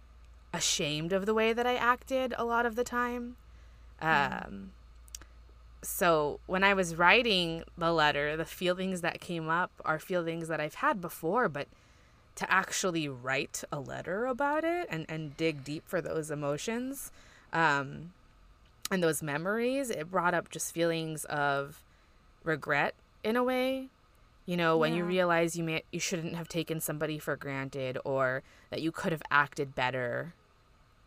ashamed 0.52 1.12
of 1.12 1.26
the 1.26 1.34
way 1.34 1.52
that 1.52 1.66
I 1.66 1.76
acted 1.76 2.34
a 2.36 2.44
lot 2.44 2.66
of 2.66 2.76
the 2.76 2.84
time. 2.84 3.36
Um 4.00 4.72
so 5.82 6.40
when 6.46 6.62
I 6.62 6.74
was 6.74 6.94
writing 6.94 7.64
the 7.78 7.92
letter, 7.92 8.36
the 8.36 8.44
feelings 8.44 9.00
that 9.00 9.20
came 9.20 9.48
up 9.48 9.70
are 9.84 9.98
feelings 9.98 10.48
that 10.48 10.60
I've 10.60 10.74
had 10.74 11.00
before, 11.00 11.48
but 11.48 11.68
to 12.36 12.50
actually 12.50 13.08
write 13.08 13.64
a 13.72 13.80
letter 13.80 14.26
about 14.26 14.64
it 14.64 14.86
and, 14.90 15.06
and 15.08 15.36
dig 15.36 15.64
deep 15.64 15.86
for 15.86 16.00
those 16.00 16.30
emotions 16.30 17.10
um, 17.52 18.12
and 18.90 19.02
those 19.02 19.22
memories, 19.22 19.90
it 19.90 20.10
brought 20.10 20.34
up 20.34 20.50
just 20.50 20.72
feelings 20.72 21.24
of 21.24 21.82
regret 22.44 22.94
in 23.22 23.36
a 23.36 23.44
way. 23.44 23.88
You 24.46 24.56
know, 24.56 24.76
when 24.76 24.94
you 24.94 25.04
realize 25.04 25.56
you 25.56 25.62
may 25.62 25.84
you 25.92 26.00
shouldn't 26.00 26.34
have 26.34 26.48
taken 26.48 26.80
somebody 26.80 27.18
for 27.18 27.36
granted 27.36 27.98
or 28.04 28.42
that 28.70 28.82
you 28.82 28.90
could 28.90 29.12
have 29.12 29.22
acted 29.30 29.74
better. 29.74 30.34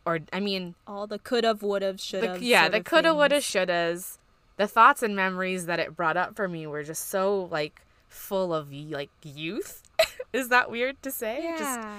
Or 0.06 0.20
I 0.32 0.40
mean, 0.40 0.76
all 0.88 1.08
the 1.08 1.20
could 1.20 1.44
have, 1.44 1.62
would 1.62 1.82
have, 1.82 2.00
should 2.00 2.24
have. 2.24 2.42
yeah, 2.42 2.70
the 2.70 2.82
coulda, 2.82 3.14
woulda, 3.14 3.38
shouldas. 3.38 4.18
The 4.58 4.68
thoughts 4.68 5.02
and 5.02 5.16
memories 5.16 5.66
that 5.66 5.80
it 5.80 5.96
brought 5.96 6.16
up 6.16 6.36
for 6.36 6.48
me 6.48 6.68
were 6.68 6.84
just 6.84 7.10
so 7.10 7.50
like 7.52 7.82
full 8.08 8.54
of 8.54 8.72
like 8.72 9.10
youth. 9.24 9.82
Is 10.34 10.50
that 10.50 10.72
weird 10.72 11.02
to 11.04 11.12
say? 11.12 11.54
Just 11.58 11.80
Yeah. 11.80 11.96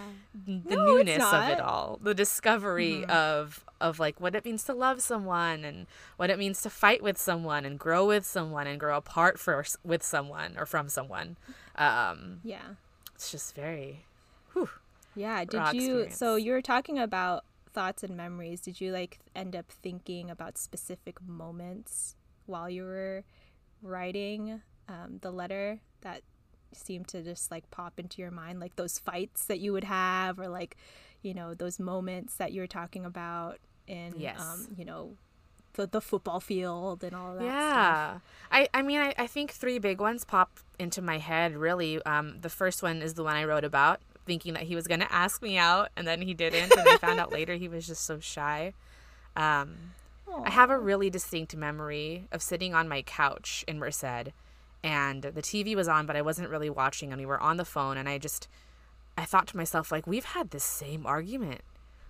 the 0.46 0.76
No, 0.76 0.96
it's 0.96 1.08
newness 1.08 1.32
of 1.32 1.48
it 1.50 1.60
all, 1.60 1.98
the 2.02 2.14
discovery 2.14 3.04
of 3.04 3.64
of 3.80 3.98
like 4.00 4.20
what 4.20 4.34
it 4.34 4.44
means 4.44 4.64
to 4.64 4.72
love 4.74 5.02
someone 5.02 5.64
and 5.64 5.86
what 6.16 6.30
it 6.30 6.38
means 6.38 6.62
to 6.62 6.70
fight 6.70 7.02
with 7.02 7.18
someone 7.18 7.64
and 7.64 7.78
grow 7.78 8.06
with 8.06 8.24
someone 8.24 8.66
and 8.66 8.80
grow 8.80 8.96
apart 8.96 9.38
for 9.38 9.64
with 9.84 10.02
someone 10.02 10.56
or 10.58 10.66
from 10.66 10.88
someone. 10.88 11.36
Um, 11.76 12.40
yeah. 12.42 12.74
it's 13.14 13.30
just 13.30 13.54
very. 13.54 14.04
Whew. 14.52 14.68
Yeah. 15.14 15.44
Did 15.44 15.52
you? 15.74 15.84
experience. 15.98 16.16
So 16.16 16.36
you 16.36 16.52
were 16.52 16.62
talking 16.62 16.98
about 16.98 17.44
thoughts 17.72 18.02
and 18.02 18.16
memories. 18.16 18.60
Did 18.60 18.80
you 18.80 18.92
like 18.92 19.18
end 19.36 19.54
up 19.54 19.66
thinking 19.70 20.30
about 20.30 20.58
specific 20.58 21.20
moments 21.22 22.16
while 22.46 22.70
you 22.70 22.84
were 22.84 23.24
writing 23.82 24.62
um, 24.88 25.18
the 25.20 25.30
letter 25.30 25.80
that 26.00 26.22
seemed 26.76 27.08
to 27.08 27.22
just 27.22 27.50
like 27.50 27.70
pop 27.70 27.98
into 27.98 28.20
your 28.22 28.30
mind, 28.30 28.60
like 28.60 28.76
those 28.76 28.98
fights 28.98 29.44
that 29.46 29.60
you 29.60 29.72
would 29.72 29.84
have, 29.84 30.38
or 30.38 30.48
like, 30.48 30.76
you 31.22 31.34
know, 31.34 31.54
those 31.54 31.78
moments 31.78 32.36
that 32.36 32.52
you 32.52 32.60
were 32.60 32.66
talking 32.66 33.04
about 33.04 33.58
in, 33.86 34.14
Yes. 34.16 34.40
um, 34.40 34.68
you 34.76 34.84
know, 34.84 35.16
the 35.74 35.86
the 35.86 36.00
football 36.00 36.38
field 36.40 37.02
and 37.02 37.14
all 37.16 37.34
that. 37.34 37.40
stuff. 37.40 37.50
Yeah. 37.52 38.18
I, 38.52 38.68
I 38.72 38.82
mean, 38.82 39.00
I, 39.00 39.14
I 39.18 39.26
think 39.26 39.50
three 39.50 39.78
big 39.78 40.00
ones 40.00 40.24
pop 40.24 40.60
into 40.78 41.02
my 41.02 41.18
head, 41.18 41.56
really. 41.56 42.00
Um, 42.04 42.36
the 42.40 42.48
first 42.50 42.82
one 42.82 43.02
is 43.02 43.14
the 43.14 43.24
one 43.24 43.34
I 43.36 43.44
wrote 43.44 43.64
about, 43.64 44.00
thinking 44.24 44.54
that 44.54 44.62
he 44.64 44.76
was 44.76 44.86
going 44.86 45.00
to 45.00 45.12
ask 45.12 45.42
me 45.42 45.58
out, 45.58 45.88
and 45.96 46.06
then 46.06 46.22
he 46.22 46.32
didn't. 46.32 46.72
And 46.78 46.88
I 46.88 46.96
found 46.98 47.18
out 47.18 47.32
later 47.38 47.54
he 47.56 47.66
was 47.68 47.86
just 47.88 48.04
so 48.04 48.20
shy. 48.20 48.72
Um, 49.36 49.76
I 50.44 50.50
have 50.50 50.70
a 50.70 50.78
really 50.78 51.10
distinct 51.10 51.56
memory 51.56 52.24
of 52.32 52.40
sitting 52.42 52.74
on 52.74 52.88
my 52.88 53.02
couch 53.02 53.64
in 53.68 53.78
Merced, 53.78 54.30
and 54.84 55.22
the 55.22 55.40
TV 55.42 55.74
was 55.74 55.88
on, 55.88 56.04
but 56.04 56.14
I 56.14 56.20
wasn't 56.22 56.50
really 56.50 56.68
watching, 56.68 57.10
and 57.10 57.18
we 57.18 57.24
were 57.26 57.40
on 57.40 57.56
the 57.56 57.64
phone, 57.64 57.96
and 57.96 58.06
I 58.06 58.18
just, 58.18 58.46
I 59.16 59.24
thought 59.24 59.46
to 59.48 59.56
myself, 59.56 59.90
like, 59.90 60.06
we've 60.06 60.26
had 60.26 60.50
the 60.50 60.60
same 60.60 61.06
argument. 61.06 61.62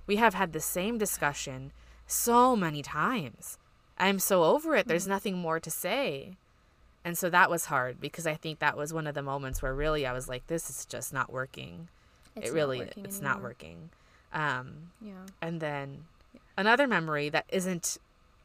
We 0.09 0.16
have 0.16 0.35
had 0.35 0.52
the 0.52 0.61
same 0.61 0.99
discussion 0.99 1.71
so 2.09 2.57
many 2.57 2.83
times. 2.83 3.59
I'm 3.97 4.19
so 4.19 4.43
over 4.43 4.75
it. 4.75 4.88
There's 4.88 5.07
nothing 5.07 5.38
more 5.38 5.61
to 5.61 5.71
say. 5.71 6.37
And 7.04 7.16
so 7.16 7.31
that 7.31 7.49
was 7.49 7.66
hard 7.66 8.00
because 8.00 8.26
I 8.26 8.35
think 8.35 8.59
that 8.59 8.76
was 8.76 8.93
one 8.93 9.07
of 9.07 9.14
the 9.14 9.23
moments 9.23 9.62
where 9.62 9.73
really 9.75 10.04
I 10.04 10.12
was 10.12 10.28
like, 10.28 10.47
this 10.49 10.69
is 10.69 10.85
just 10.85 11.12
not 11.12 11.33
working. 11.33 11.88
It's 12.35 12.49
it 12.49 12.50
not 12.50 12.54
really, 12.57 12.78
working 12.81 13.04
it's 13.04 13.21
not 13.21 13.40
working. 13.40 13.90
Um, 14.33 14.90
Yeah. 15.00 15.26
and 15.40 15.61
then 15.61 16.07
another 16.59 16.88
memory 16.88 17.28
that 17.28 17.45
isn't 17.50 17.99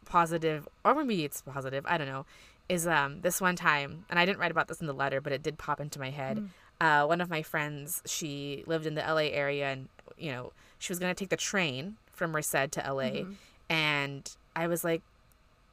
positive, 0.05 0.67
or 0.85 0.93
maybe 0.93 1.25
it's 1.25 1.41
positive, 1.41 1.83
I 1.87 1.97
don't 1.97 2.07
know, 2.07 2.25
is 2.69 2.85
um, 2.87 3.21
this 3.21 3.41
one 3.41 3.55
time, 3.55 4.05
and 4.09 4.19
I 4.19 4.25
didn't 4.25 4.39
write 4.39 4.51
about 4.51 4.67
this 4.67 4.79
in 4.79 4.87
the 4.87 4.93
letter, 4.93 5.19
but 5.19 5.33
it 5.33 5.41
did 5.43 5.57
pop 5.57 5.79
into 5.81 5.99
my 5.99 6.11
head. 6.11 6.49
Uh, 6.79 7.05
one 7.05 7.19
of 7.19 7.29
my 7.29 7.41
friends, 7.41 8.01
she 8.05 8.63
lived 8.67 8.85
in 8.85 8.93
the 8.95 9.01
LA 9.01 9.27
area, 9.33 9.67
and 9.71 9.89
you 10.17 10.31
know, 10.31 10.53
she 10.77 10.91
was 10.93 10.99
gonna 10.99 11.13
take 11.15 11.29
the 11.29 11.35
train 11.37 11.97
from 12.11 12.31
Merced 12.31 12.71
to 12.71 12.81
LA, 12.93 13.25
and 13.69 14.35
I 14.55 14.67
was 14.67 14.83
like, 14.83 15.01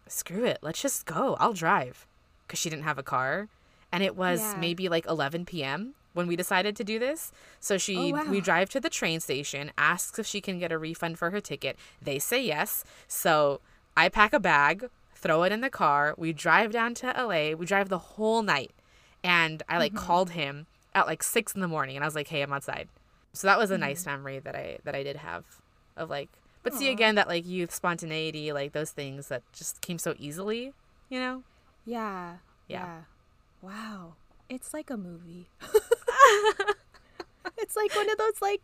"Screw 0.09 0.45
it, 0.45 0.59
let's 0.63 0.81
just 0.83 1.07
go. 1.07 1.37
I'll 1.39 1.53
drive," 1.53 2.07
because 2.47 2.59
she 2.59 2.71
didn't 2.71 2.85
have 2.85 2.99
a 2.99 3.03
car, 3.03 3.49
and 3.93 4.03
it 4.03 4.17
was 4.17 4.41
Yeah. 4.41 4.61
maybe 4.61 4.89
like 4.89 5.07
11 5.07 5.45
p.m. 5.45 5.95
when 6.13 6.27
we 6.27 6.35
decided 6.37 6.75
to 6.77 6.85
do 6.85 6.99
this. 6.99 7.31
So 7.61 7.77
she, 7.79 7.97
Oh, 8.13 8.17
wow. 8.17 8.25
we 8.31 8.41
drive 8.41 8.71
to 8.71 8.81
the 8.81 8.89
train 8.89 9.21
station, 9.21 9.71
asks 9.77 10.19
if 10.19 10.27
she 10.27 10.41
can 10.41 10.59
get 10.59 10.73
a 10.73 10.79
refund 10.79 11.19
for 11.19 11.31
her 11.31 11.41
ticket. 11.43 11.77
They 12.01 12.19
say 12.19 12.41
yes. 12.43 12.85
So 13.07 13.61
I 13.97 14.09
pack 14.09 14.33
a 14.33 14.41
bag, 14.41 14.89
throw 15.17 15.43
it 15.43 15.53
in 15.53 15.61
the 15.61 15.71
car. 15.71 16.15
We 16.17 16.33
drive 16.33 16.73
down 16.73 16.95
to 16.95 17.07
LA. 17.07 17.57
We 17.57 17.67
drive 17.67 17.89
the 17.89 17.99
whole 17.99 18.43
night. 18.43 18.73
And 19.25 19.63
I 19.69 19.79
like 19.79 19.93
mm-hmm. 19.93 20.07
called 20.07 20.31
him 20.31 20.67
at 20.95 21.07
like 21.07 21.23
six 21.23 21.55
in 21.55 21.61
the 21.61 21.69
morning 21.69 21.97
and 21.97 22.05
I 22.05 22.07
was 22.07 22.15
like, 22.15 22.29
hey, 22.29 22.43
I'm 22.43 22.53
outside. 22.53 22.89
So 23.33 23.47
that 23.47 23.59
was 23.59 23.71
a 23.71 23.79
nice 23.79 24.03
mm-hmm. 24.03 24.11
memory 24.11 24.39
that 24.41 24.55
I 24.55 24.79
that 24.85 24.95
I 24.95 25.03
did 25.03 25.17
have 25.17 25.45
of 25.97 26.11
like 26.11 26.31
but 26.63 26.75
see 26.75 26.91
again 26.91 27.15
that 27.15 27.29
like 27.29 27.47
youth 27.47 27.73
spontaneity, 27.73 28.53
like 28.53 28.73
those 28.73 28.91
things 28.91 29.29
that 29.29 29.43
just 29.53 29.81
came 29.81 29.99
so 29.99 30.15
easily, 30.19 30.73
you 31.09 31.21
know? 31.21 31.45
Yeah. 31.85 32.39
Yeah. 32.67 32.85
Yeah. 32.85 33.01
Wow. 33.63 34.15
It's 34.49 34.75
like 34.75 34.91
a 34.91 34.97
movie. 34.97 35.49
it's 37.57 37.77
like 37.77 37.95
one 37.95 38.11
of 38.11 38.19
those 38.19 38.43
like 38.43 38.63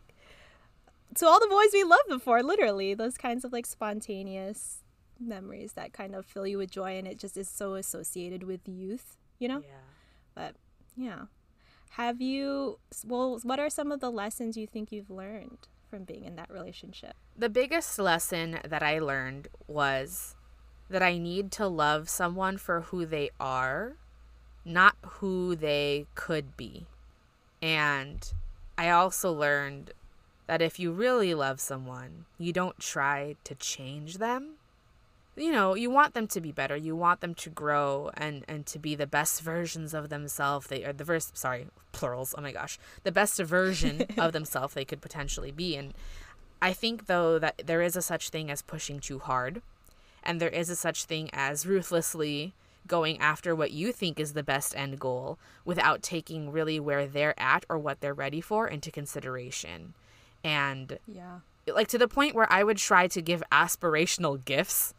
to 1.15 1.27
all 1.27 1.39
the 1.39 1.47
boys 1.47 1.69
we 1.73 1.85
loved 1.85 2.09
before, 2.09 2.43
literally. 2.43 2.95
Those 2.95 3.17
kinds 3.17 3.45
of 3.45 3.53
like 3.53 3.67
spontaneous 3.67 4.82
memories 5.21 5.73
that 5.75 5.93
kind 5.93 6.15
of 6.15 6.27
fill 6.27 6.47
you 6.47 6.59
with 6.59 6.71
joy 6.71 6.99
and 6.99 7.07
it 7.07 7.19
just 7.19 7.37
is 7.37 7.49
so 7.49 7.75
associated 7.75 8.43
with 8.43 8.61
youth, 8.67 9.17
you 9.39 9.49
know? 9.49 9.61
Yeah. 9.61 9.75
But 10.35 10.55
yeah. 10.97 11.25
Have 11.91 12.21
you 12.21 12.79
well 13.07 13.39
what 13.43 13.61
are 13.61 13.71
some 13.71 13.93
of 13.93 14.01
the 14.01 14.11
lessons 14.11 14.57
you 14.57 14.67
think 14.67 14.93
you've 14.93 15.11
learned 15.11 15.69
from 15.91 16.05
being 16.05 16.25
in 16.25 16.37
that 16.37 16.51
relationship? 16.51 17.15
The 17.37 17.51
biggest 17.51 17.99
lesson 17.99 18.59
that 18.67 18.83
I 18.83 18.99
learned 18.99 19.49
was 19.67 20.37
that 20.89 21.03
I 21.03 21.19
need 21.19 21.51
to 21.53 21.67
love 21.67 22.09
someone 22.09 22.59
for 22.59 22.83
who 22.83 23.07
they 23.07 23.31
are, 23.41 23.97
not 24.65 24.97
who 25.03 25.57
they 25.57 26.07
could 26.15 26.57
be. 26.57 26.87
And 27.61 28.33
I 28.77 28.91
also 28.91 29.33
learned 29.33 29.93
that 30.47 30.61
if 30.61 30.79
you 30.79 30.93
really 30.93 31.35
love 31.35 31.61
someone, 31.61 32.27
you 32.39 32.53
don't 32.53 32.79
try 32.79 33.37
to 33.45 33.55
change 33.55 34.19
them. 34.19 34.55
You 35.35 35.51
know, 35.51 35.75
you 35.75 35.89
want 35.91 36.13
them 36.13 36.27
to 36.29 36.41
be 36.41 36.53
better. 36.53 36.77
You 36.77 36.95
want 36.95 37.21
them 37.21 37.35
to 37.37 37.49
grow 37.51 38.11
and 38.15 38.45
and 38.49 38.67
to 38.67 38.79
be 38.79 38.95
the 38.95 39.07
best 39.07 39.41
versions 39.41 39.95
of 39.95 40.11
themselves. 40.11 40.67
They 40.67 40.85
are 40.85 40.93
the 40.93 41.05
verse. 41.05 41.31
Sorry, 41.35 41.69
plurals. 41.93 42.35
Oh 42.37 42.43
my 42.43 42.53
gosh, 42.53 42.79
the 43.03 43.13
best 43.13 43.39
version 43.39 44.05
of 44.19 44.33
themselves 44.33 44.75
they 44.75 44.85
could 44.85 45.01
potentially 45.01 45.51
be. 45.51 45.75
And 45.77 45.95
I 46.61 46.73
think 46.75 47.07
though 47.07 47.39
that 47.39 47.63
there 47.65 47.81
is 47.81 47.97
a 47.97 48.03
such 48.03 48.29
thing 48.29 48.51
as 48.51 48.61
pushing 48.61 49.01
too 49.01 49.21
hard, 49.21 49.63
and 50.23 50.39
there 50.39 50.51
is 50.51 50.69
a 50.69 50.77
such 50.77 51.05
thing 51.05 51.31
as 51.33 51.65
ruthlessly 51.67 52.53
going 52.87 53.19
after 53.19 53.55
what 53.55 53.71
you 53.71 53.93
think 53.93 54.19
is 54.21 54.33
the 54.33 54.43
best 54.43 54.77
end 54.77 54.99
goal 55.01 55.39
without 55.65 56.03
taking 56.03 56.51
really 56.53 56.79
where 56.81 57.07
they're 57.07 57.39
at 57.41 57.65
or 57.71 57.79
what 57.79 58.01
they're 58.01 58.13
ready 58.13 58.41
for 58.41 58.67
into 58.69 58.91
consideration. 58.91 59.95
And 60.45 60.99
Yeah. 61.07 61.39
like 61.67 61.89
to 61.89 61.99
the 61.99 62.09
point 62.09 62.35
where 62.35 62.53
I 62.53 62.65
would 62.65 62.79
try 62.79 63.07
to 63.07 63.23
give 63.23 63.43
aspirational 63.51 64.45
gifts. 64.45 64.93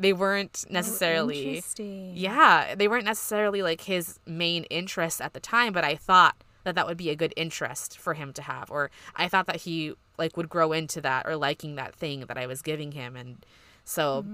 They 0.00 0.12
weren't 0.12 0.64
necessarily 0.70 1.38
Oh, 1.46 1.48
interesting. 1.50 2.16
yeah, 2.16 2.74
they 2.74 2.88
weren't 2.88 3.04
necessarily 3.04 3.62
like 3.62 3.82
his 3.82 4.18
main 4.26 4.64
interest 4.64 5.20
at 5.20 5.34
the 5.34 5.40
time, 5.40 5.72
but 5.72 5.84
I 5.84 5.94
thought 5.94 6.36
that 6.64 6.74
that 6.74 6.86
would 6.86 6.96
be 6.96 7.10
a 7.10 7.16
good 7.16 7.32
interest 7.36 7.96
for 7.98 8.14
him 8.14 8.32
to 8.34 8.42
have 8.42 8.70
or 8.70 8.90
I 9.16 9.28
thought 9.28 9.46
that 9.46 9.56
he 9.62 9.94
like 10.18 10.36
would 10.36 10.48
grow 10.48 10.72
into 10.72 11.00
that 11.02 11.26
or 11.26 11.36
liking 11.36 11.76
that 11.76 11.94
thing 11.94 12.20
that 12.26 12.36
I 12.36 12.46
was 12.46 12.60
giving 12.62 12.92
him 12.92 13.16
and 13.16 13.44
so 13.84 14.24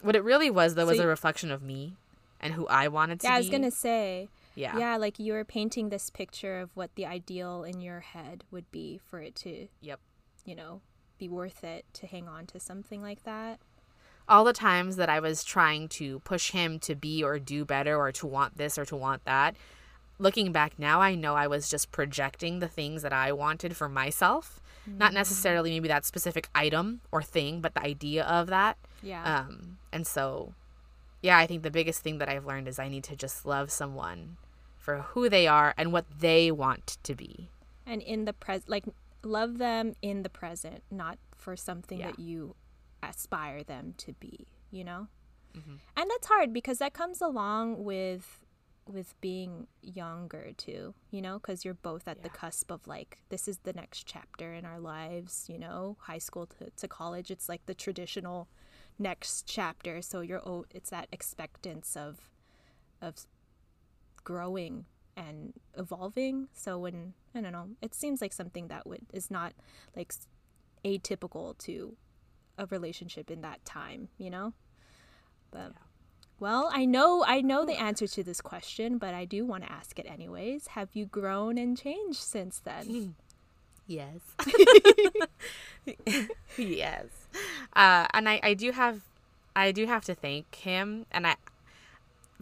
what 0.00 0.14
it 0.16 0.22
really 0.22 0.50
was 0.50 0.74
though 0.74 0.82
Mm-hmm. 0.82 0.88
So 0.90 0.92
was 0.98 1.00
a 1.00 1.06
reflection 1.08 1.50
of 1.50 1.62
me 1.62 1.96
and 2.40 2.54
who 2.54 2.66
I 2.68 2.86
wanted 2.88 3.20
to 3.20 3.26
Yeah, 3.26 3.32
be. 3.32 3.34
I 3.36 3.38
was 3.38 3.48
gonna 3.50 3.70
say. 3.70 4.28
yeah. 4.54 4.78
Yeah, 4.78 4.96
like 4.96 5.18
you 5.18 5.32
were 5.32 5.44
painting 5.44 5.88
this 5.88 6.08
picture 6.10 6.60
of 6.60 6.70
what 6.76 6.94
the 6.94 7.06
ideal 7.06 7.64
in 7.64 7.80
your 7.80 8.00
head 8.00 8.44
would 8.50 8.70
be 8.70 8.98
for 9.08 9.20
it 9.20 9.34
to, 9.36 9.68
Yep. 9.80 9.98
you 10.44 10.54
know, 10.54 10.82
be 11.18 11.28
worth 11.28 11.62
it 11.64 11.84
to 11.94 12.06
hang 12.06 12.28
on 12.28 12.46
to 12.46 12.60
something 12.60 13.02
like 13.02 13.24
that. 13.24 13.58
All 14.28 14.44
the 14.44 14.52
times 14.52 14.96
that 14.96 15.08
I 15.08 15.20
was 15.20 15.44
trying 15.44 15.88
to 15.90 16.20
push 16.20 16.50
him 16.52 16.78
to 16.80 16.94
be 16.94 17.22
or 17.22 17.38
do 17.38 17.64
better 17.64 17.96
or 17.96 18.12
to 18.12 18.26
want 18.26 18.56
this 18.56 18.78
or 18.78 18.84
to 18.86 18.96
want 18.96 19.24
that, 19.24 19.56
looking 20.18 20.52
back 20.52 20.78
now, 20.78 21.00
I 21.00 21.14
know 21.14 21.34
I 21.34 21.46
was 21.46 21.68
just 21.68 21.90
projecting 21.92 22.58
the 22.60 22.68
things 22.68 23.02
that 23.02 23.12
I 23.12 23.32
wanted 23.32 23.76
for 23.76 23.88
myself. 23.88 24.60
Not 24.86 25.12
necessarily 25.12 25.70
maybe 25.70 25.86
that 25.88 26.04
specific 26.04 26.48
item 26.54 27.02
or 27.12 27.22
thing, 27.22 27.60
but 27.60 27.74
the 27.74 27.82
idea 27.82 28.24
of 28.24 28.48
that. 28.48 28.76
Yeah. 29.02 29.22
Um, 29.40 29.78
and 29.92 30.04
so, 30.06 30.54
yeah, 31.22 31.38
I 31.38 31.46
think 31.46 31.62
the 31.62 31.70
biggest 31.70 32.00
thing 32.02 32.18
that 32.18 32.28
I've 32.28 32.46
learned 32.46 32.66
is 32.66 32.78
I 32.80 32.88
need 32.88 33.04
to 33.04 33.14
just 33.16 33.46
love 33.46 33.70
someone 33.70 34.38
for 34.76 34.98
who 35.10 35.28
they 35.28 35.46
are 35.46 35.72
and 35.76 35.92
what 35.92 36.06
they 36.18 36.50
want 36.50 36.98
to 37.04 37.14
be. 37.14 37.48
and 37.86 38.02
in 38.02 38.24
the 38.24 38.32
pres 38.32 38.62
like 38.68 38.84
love 39.24 39.58
them 39.58 39.94
in 40.02 40.22
the 40.24 40.28
present, 40.28 40.82
not 40.90 41.18
for 41.36 41.54
something 41.56 42.00
Yeah. 42.00 42.06
that 42.10 42.18
you 42.18 42.54
aspire 43.02 43.62
them 43.62 43.94
to 43.98 44.12
be, 44.14 44.46
you 44.70 44.84
know? 44.84 45.08
Mm-hmm. 45.56 45.74
And 45.96 46.10
that's 46.10 46.26
hard 46.26 46.52
because 46.52 46.78
that 46.78 46.94
comes 46.94 47.20
along 47.20 47.84
with 47.84 48.38
with 48.88 49.14
being 49.20 49.68
younger 49.80 50.50
too, 50.56 50.92
you 51.12 51.22
know, 51.22 51.38
cuz 51.38 51.64
you're 51.64 51.72
both 51.72 52.08
at 52.08 52.24
the 52.24 52.28
cusp 52.28 52.68
of 52.70 52.84
like 52.88 53.18
this 53.28 53.46
is 53.46 53.58
the 53.58 53.72
next 53.72 54.06
chapter 54.06 54.52
in 54.52 54.64
our 54.64 54.80
lives, 54.80 55.46
you 55.48 55.58
know, 55.58 55.96
high 56.00 56.18
school 56.18 56.46
to, 56.46 56.68
to 56.70 56.88
college, 56.88 57.30
it's 57.30 57.48
like 57.48 57.64
the 57.66 57.74
traditional 57.74 58.48
next 58.98 59.46
chapter, 59.46 60.02
so 60.02 60.20
you're 60.20 60.42
oh, 60.46 60.64
it's 60.70 60.90
that 60.90 61.08
expectance 61.12 61.96
of 61.96 62.28
of 63.00 63.26
growing 64.24 64.86
and 65.16 65.52
evolving. 65.76 66.48
So 66.52 66.78
when 66.78 67.14
I 67.34 67.40
don't 67.40 67.52
know, 67.52 67.68
it 67.80 67.94
seems 67.94 68.20
like 68.20 68.32
something 68.32 68.68
that 68.68 68.86
would 68.86 69.06
is 69.12 69.30
not 69.30 69.52
like 69.94 70.12
atypical 70.84 71.56
to 71.58 71.96
a 72.58 72.66
relationship 72.66 73.30
in 73.30 73.42
that 73.42 73.64
time, 73.64 74.08
you 74.18 74.30
know. 74.30 74.52
But 75.50 75.72
well, 76.40 76.70
I 76.72 76.84
know 76.84 77.24
I 77.26 77.40
know 77.40 77.64
the 77.64 77.80
answer 77.80 78.06
to 78.06 78.22
this 78.22 78.40
question, 78.40 78.98
but 78.98 79.14
I 79.14 79.24
do 79.24 79.44
want 79.44 79.64
to 79.64 79.72
ask 79.72 79.98
it 79.98 80.06
anyways. 80.06 80.68
Have 80.68 80.88
you 80.92 81.06
grown 81.06 81.58
and 81.58 81.78
changed 81.78 82.20
since 82.20 82.58
then? 82.58 83.14
Yes. 83.86 84.20
yes. 86.56 87.06
Uh, 87.74 88.06
and 88.12 88.28
I, 88.28 88.40
I 88.42 88.54
do 88.54 88.72
have 88.72 89.02
I 89.54 89.72
do 89.72 89.86
have 89.86 90.04
to 90.06 90.14
thank 90.14 90.54
him 90.54 91.06
and 91.10 91.26
I 91.26 91.36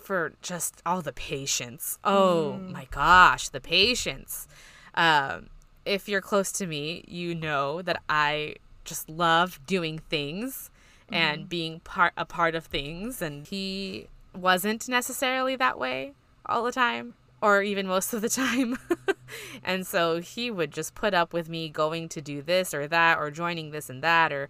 for 0.03 0.33
just 0.43 0.83
all 0.87 1.03
the 1.03 1.13
patience. 1.13 1.99
Oh 2.05 2.59
my 2.59 2.87
gosh, 2.91 3.49
the 3.49 3.61
patience. 3.61 4.49
Um, 4.95 5.51
if 5.85 6.09
you're 6.09 6.21
close 6.21 6.53
to 6.53 6.67
me, 6.67 7.05
you 7.07 7.35
know 7.35 7.83
that 7.83 8.03
I 8.09 8.57
just 8.85 9.09
love 9.09 9.61
doing 9.67 9.99
things 10.11 10.71
and 11.11 11.41
mm-hmm. 11.41 11.49
being 11.49 11.81
part 11.81 12.13
a 12.17 12.25
part 12.25 12.55
of 12.55 12.67
things 12.67 13.21
and 13.21 13.47
he 13.47 14.09
wasn't 14.35 14.89
necessarily 14.89 15.57
that 15.57 15.79
way 15.79 16.13
all 16.47 16.65
the 16.65 16.73
time 16.73 17.15
or 17.43 17.63
even 17.63 17.87
most 17.87 18.13
of 18.13 18.21
the 18.21 18.29
time. 18.29 18.79
and 19.65 19.87
so 19.87 20.21
he 20.21 20.51
would 20.51 20.71
just 20.71 20.95
put 20.95 21.15
up 21.15 21.33
with 21.33 21.49
me 21.49 21.69
going 21.69 22.09
to 22.11 22.21
do 22.21 22.43
this 22.43 22.75
or 22.75 22.87
that 22.87 23.19
or 23.19 23.31
joining 23.31 23.71
this 23.71 23.89
and 23.89 24.03
that 24.03 24.33
or 24.33 24.49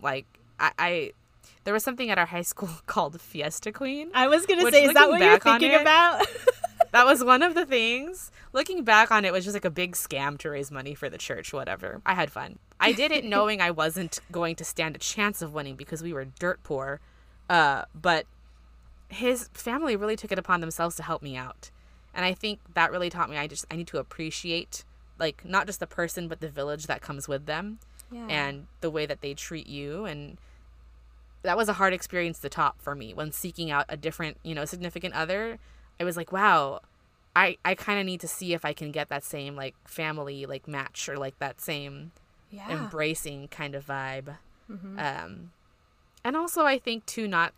like 0.00 0.26
I, 0.58 0.72
I 0.78 1.12
there 1.64 1.74
was 1.74 1.82
something 1.82 2.10
at 2.10 2.18
our 2.18 2.26
high 2.26 2.42
school 2.42 2.70
called 2.86 3.20
Fiesta 3.20 3.72
Queen. 3.72 4.10
I 4.14 4.28
was 4.28 4.46
gonna 4.46 4.64
Which, 4.64 4.74
say, 4.74 4.84
is 4.84 4.94
that 4.94 5.08
what 5.08 5.20
you're 5.20 5.38
thinking 5.38 5.72
it- 5.72 5.80
about? 5.80 6.26
that 6.94 7.06
was 7.06 7.24
one 7.24 7.42
of 7.42 7.54
the 7.54 7.66
things. 7.66 8.30
Looking 8.52 8.84
back 8.84 9.10
on 9.10 9.24
it, 9.24 9.28
it 9.28 9.32
was 9.32 9.42
just 9.42 9.54
like 9.54 9.64
a 9.64 9.70
big 9.70 9.96
scam 9.96 10.38
to 10.38 10.50
raise 10.50 10.70
money 10.70 10.94
for 10.94 11.10
the 11.10 11.18
church, 11.18 11.52
whatever. 11.52 12.00
I 12.06 12.14
had 12.14 12.30
fun. 12.30 12.60
I 12.78 12.92
did 12.92 13.10
it 13.10 13.24
knowing 13.34 13.60
I 13.60 13.72
wasn't 13.72 14.20
going 14.30 14.54
to 14.54 14.64
stand 14.64 14.94
a 14.94 15.00
chance 15.00 15.42
of 15.42 15.52
winning 15.52 15.74
because 15.74 16.04
we 16.04 16.12
were 16.12 16.24
dirt 16.24 16.62
poor. 16.62 17.00
Uh, 17.50 17.86
but 17.96 18.26
his 19.08 19.48
family 19.54 19.96
really 19.96 20.14
took 20.14 20.30
it 20.30 20.38
upon 20.38 20.60
themselves 20.60 20.94
to 20.94 21.02
help 21.02 21.20
me 21.20 21.36
out. 21.36 21.72
And 22.14 22.24
I 22.24 22.32
think 22.32 22.60
that 22.74 22.92
really 22.92 23.10
taught 23.10 23.28
me 23.28 23.38
I 23.38 23.48
just 23.48 23.64
I 23.72 23.74
need 23.74 23.88
to 23.88 23.98
appreciate 23.98 24.84
like 25.18 25.44
not 25.44 25.66
just 25.66 25.80
the 25.80 25.88
person 25.88 26.28
but 26.28 26.40
the 26.40 26.48
village 26.48 26.86
that 26.86 27.02
comes 27.02 27.26
with 27.26 27.46
them 27.46 27.80
yeah. 28.12 28.28
and 28.28 28.68
the 28.82 28.90
way 28.90 29.04
that 29.04 29.20
they 29.20 29.34
treat 29.34 29.66
you 29.66 30.04
and 30.04 30.38
that 31.42 31.56
was 31.56 31.68
a 31.68 31.74
hard 31.74 31.92
experience 31.92 32.38
to 32.38 32.48
top 32.48 32.80
for 32.80 32.94
me 32.94 33.12
when 33.12 33.32
seeking 33.32 33.72
out 33.72 33.84
a 33.88 33.96
different 33.96 34.36
you 34.44 34.54
know 34.54 34.64
significant 34.64 35.12
other 35.12 35.58
i 36.00 36.04
was 36.04 36.16
like 36.16 36.32
wow 36.32 36.80
i 37.36 37.56
i 37.64 37.74
kind 37.74 37.98
of 38.00 38.06
need 38.06 38.20
to 38.20 38.28
see 38.28 38.52
if 38.54 38.64
i 38.64 38.72
can 38.72 38.90
get 38.90 39.08
that 39.08 39.24
same 39.24 39.54
like 39.56 39.74
family 39.86 40.46
like 40.46 40.66
match 40.68 41.08
or 41.08 41.16
like 41.16 41.38
that 41.38 41.60
same 41.60 42.12
yeah. 42.50 42.68
embracing 42.70 43.48
kind 43.48 43.74
of 43.74 43.86
vibe 43.86 44.36
Mhm. 44.70 44.98
um 44.98 45.50
and 46.24 46.36
also 46.36 46.64
i 46.64 46.78
think 46.78 47.04
too 47.04 47.28
not 47.28 47.52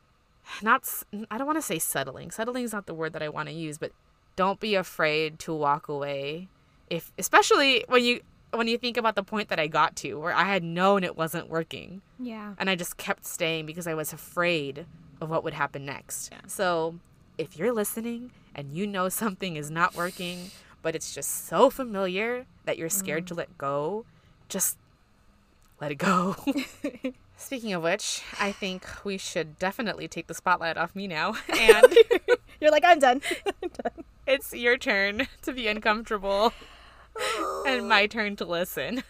not 0.62 0.88
I 1.30 1.38
don't 1.38 1.46
want 1.46 1.58
to 1.58 1.62
say 1.62 1.78
settling 1.78 2.30
settling 2.30 2.64
is 2.64 2.72
not 2.72 2.86
the 2.86 2.94
word 2.94 3.12
that 3.12 3.22
i 3.22 3.28
want 3.28 3.48
to 3.48 3.54
use 3.54 3.78
but 3.78 3.92
don't 4.36 4.58
be 4.60 4.74
afraid 4.74 5.38
to 5.40 5.54
walk 5.54 5.88
away 5.88 6.48
if 6.90 7.12
especially 7.18 7.84
when 7.88 8.04
you 8.04 8.20
when 8.52 8.68
you 8.68 8.78
think 8.78 8.96
about 8.96 9.14
the 9.16 9.22
point 9.22 9.48
that 9.50 9.58
i 9.60 9.66
got 9.66 9.94
to 9.96 10.14
where 10.14 10.32
i 10.32 10.44
had 10.44 10.62
known 10.64 11.04
it 11.04 11.16
wasn't 11.16 11.48
working 11.48 12.00
yeah. 12.18 12.54
and 12.58 12.68
i 12.70 12.74
just 12.74 12.96
kept 12.96 13.24
staying 13.26 13.66
because 13.66 13.86
i 13.86 13.94
was 13.94 14.12
afraid 14.12 14.86
of 15.20 15.30
what 15.30 15.42
would 15.44 15.54
happen 15.54 15.84
next 15.84 16.30
Yeah. 16.32 16.40
so 16.46 16.96
if 17.38 17.56
you're 17.56 17.72
listening 17.72 18.30
and 18.54 18.72
you 18.74 18.86
know 18.86 19.08
something 19.08 19.56
is 19.56 19.70
not 19.70 19.94
working 19.94 20.50
but 20.82 20.94
it's 20.94 21.14
just 21.14 21.46
so 21.46 21.68
familiar 21.70 22.46
that 22.64 22.78
you're 22.78 22.88
scared 22.88 23.24
Mm. 23.24 23.28
to 23.28 23.34
let 23.34 23.58
go 23.58 24.04
just 24.48 24.78
let 25.80 25.90
it 25.90 25.96
go 25.96 26.36
Speaking 27.38 27.74
of 27.74 27.82
which, 27.82 28.22
I 28.40 28.50
think 28.50 28.86
we 29.04 29.18
should 29.18 29.58
definitely 29.58 30.08
take 30.08 30.26
the 30.26 30.32
spotlight 30.32 30.78
off 30.78 30.96
me 30.96 31.06
now. 31.06 31.34
And 31.60 31.86
You're 32.62 32.70
like, 32.70 32.82
I'm 32.86 32.98
done. 32.98 33.20
it's 34.26 34.54
your 34.54 34.78
turn 34.78 35.28
to 35.42 35.52
be 35.52 35.68
uncomfortable 35.68 36.54
and 37.66 37.86
my 37.90 38.06
turn 38.06 38.36
to 38.36 38.46
listen. 38.46 39.02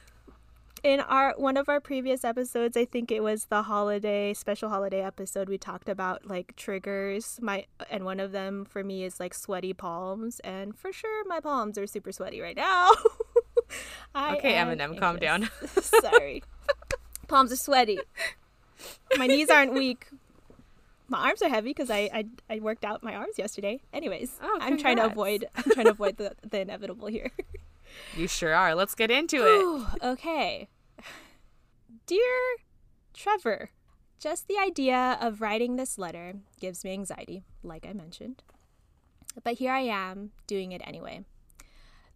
In 0.86 1.00
our 1.00 1.34
one 1.36 1.56
of 1.56 1.68
our 1.68 1.80
previous 1.80 2.24
episodes 2.24 2.76
i 2.76 2.84
think 2.84 3.10
it 3.10 3.20
was 3.20 3.46
the 3.46 3.62
holiday 3.62 4.32
special 4.32 4.68
holiday 4.68 5.02
episode 5.02 5.48
we 5.48 5.58
talked 5.58 5.88
about 5.88 6.24
like 6.28 6.54
triggers. 6.54 7.40
My 7.42 7.66
and 7.90 8.04
one 8.04 8.20
of 8.20 8.30
them 8.30 8.64
for 8.64 8.84
me 8.84 9.02
is 9.02 9.18
like 9.18 9.34
sweaty 9.34 9.72
palms 9.72 10.38
and 10.40 10.78
for 10.78 10.92
sure 10.92 11.24
my 11.26 11.40
palms 11.40 11.76
are 11.76 11.88
super 11.88 12.12
sweaty 12.12 12.40
right 12.40 12.56
now. 12.56 12.90
Okay, 14.14 14.54
Eminem, 14.54 14.96
calm 14.98 15.16
down. 15.18 15.50
sorry. 15.82 16.44
Palms 17.26 17.50
are 17.52 17.56
sweaty. 17.56 17.98
My 19.18 19.26
knees 19.26 19.50
aren't 19.50 19.74
weak. 19.74 20.06
My 21.08 21.28
arms 21.28 21.42
are 21.42 21.48
heavy 21.48 21.70
because 21.70 21.90
I, 21.90 22.08
I 22.14 22.26
i 22.48 22.60
worked 22.60 22.84
out 22.84 23.02
my 23.02 23.16
arms 23.16 23.38
yesterday. 23.38 23.80
Anyways 23.92 24.38
Oh, 24.40 24.58
i'm 24.60 24.78
trying 24.78 24.96
to 24.96 25.06
avoid 25.06 25.46
i'm 25.56 25.64
trying 25.72 25.86
to 25.86 25.92
avoid 25.92 26.16
the, 26.16 26.36
the 26.48 26.60
inevitable 26.60 27.08
here. 27.08 27.32
You 28.16 28.28
sure 28.28 28.54
are. 28.54 28.74
Let's 28.74 28.94
get 28.94 29.10
into 29.10 29.36
it. 29.38 29.62
Ooh, 29.62 29.86
okay. 30.02 30.68
Dear 32.06 32.58
Trevor, 33.14 33.70
just 34.20 34.46
the 34.46 34.58
idea 34.58 35.18
of 35.20 35.40
writing 35.40 35.74
this 35.74 35.98
letter 35.98 36.34
gives 36.60 36.84
me 36.84 36.92
anxiety, 36.92 37.42
like 37.64 37.84
I 37.84 37.94
mentioned. 37.94 38.44
But 39.42 39.54
here 39.54 39.72
I 39.72 39.80
am, 39.80 40.30
doing 40.46 40.70
it 40.70 40.80
anyway. 40.84 41.24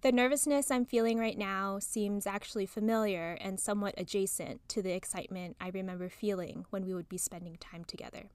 The 0.03 0.13
nervousness 0.13 0.71
I'm 0.71 0.85
feeling 0.85 1.19
right 1.19 1.37
now 1.37 1.81
seems 1.81 2.25
actually 2.25 2.67
familiar 2.67 3.37
and 3.41 3.59
somewhat 3.59 3.95
adjacent 3.99 4.61
to 4.69 4.81
the 4.81 4.93
excitement 4.93 5.57
I 5.61 5.71
remember 5.71 6.09
feeling 6.09 6.67
when 6.71 6.87
we 6.87 6.95
would 6.95 7.09
be 7.09 7.19
spending 7.19 7.57
time 7.57 7.85
together. 7.85 8.31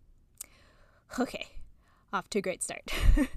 Okay, 1.17 1.47
off 2.11 2.29
to 2.31 2.39
a 2.39 2.41
great 2.41 2.63
start. 2.63 2.91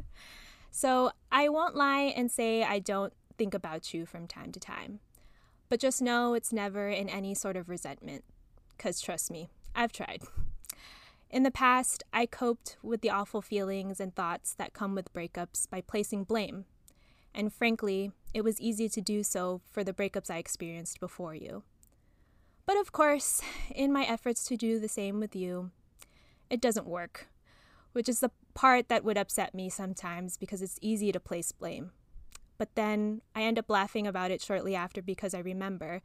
so 0.72 1.12
I 1.30 1.48
won't 1.48 1.76
lie 1.76 2.12
and 2.16 2.32
say 2.32 2.64
I 2.64 2.80
don't 2.80 3.12
think 3.38 3.54
about 3.54 3.94
you 3.94 4.06
from 4.06 4.26
time 4.26 4.50
to 4.50 4.58
time. 4.58 4.98
But 5.68 5.80
just 5.80 6.00
know 6.00 6.34
it's 6.34 6.52
never 6.52 6.88
in 6.88 7.08
any 7.08 7.34
sort 7.34 7.56
of 7.56 7.68
resentment. 7.68 8.24
Because 8.76 9.00
trust 9.00 9.30
me, 9.30 9.48
I've 9.74 9.92
tried. 9.92 10.22
In 11.30 11.42
the 11.42 11.50
past, 11.50 12.02
I 12.12 12.24
coped 12.24 12.78
with 12.82 13.02
the 13.02 13.10
awful 13.10 13.42
feelings 13.42 14.00
and 14.00 14.14
thoughts 14.14 14.54
that 14.54 14.72
come 14.72 14.94
with 14.94 15.12
breakups 15.12 15.68
by 15.68 15.82
placing 15.82 16.24
blame. 16.24 16.64
And 17.34 17.52
frankly, 17.52 18.12
it 18.32 18.42
was 18.42 18.60
easy 18.60 18.88
to 18.88 19.00
do 19.00 19.22
so 19.22 19.60
for 19.70 19.84
the 19.84 19.92
breakups 19.92 20.30
I 20.30 20.38
experienced 20.38 21.00
before 21.00 21.34
you. 21.34 21.64
But 22.64 22.78
of 22.78 22.92
course, 22.92 23.42
in 23.74 23.92
my 23.92 24.04
efforts 24.04 24.44
to 24.44 24.56
do 24.56 24.78
the 24.78 24.88
same 24.88 25.20
with 25.20 25.36
you, 25.36 25.70
it 26.50 26.60
doesn't 26.60 26.86
work, 26.86 27.28
which 27.92 28.08
is 28.08 28.20
the 28.20 28.30
part 28.54 28.88
that 28.88 29.04
would 29.04 29.18
upset 29.18 29.54
me 29.54 29.68
sometimes 29.68 30.36
because 30.36 30.62
it's 30.62 30.78
easy 30.80 31.12
to 31.12 31.20
place 31.20 31.52
blame. 31.52 31.92
But 32.58 32.74
then 32.74 33.22
I 33.34 33.42
end 33.42 33.58
up 33.58 33.70
laughing 33.70 34.06
about 34.06 34.30
it 34.30 34.42
shortly 34.42 34.74
after 34.74 35.00
because 35.00 35.32
I 35.32 35.38
remember 35.38 36.02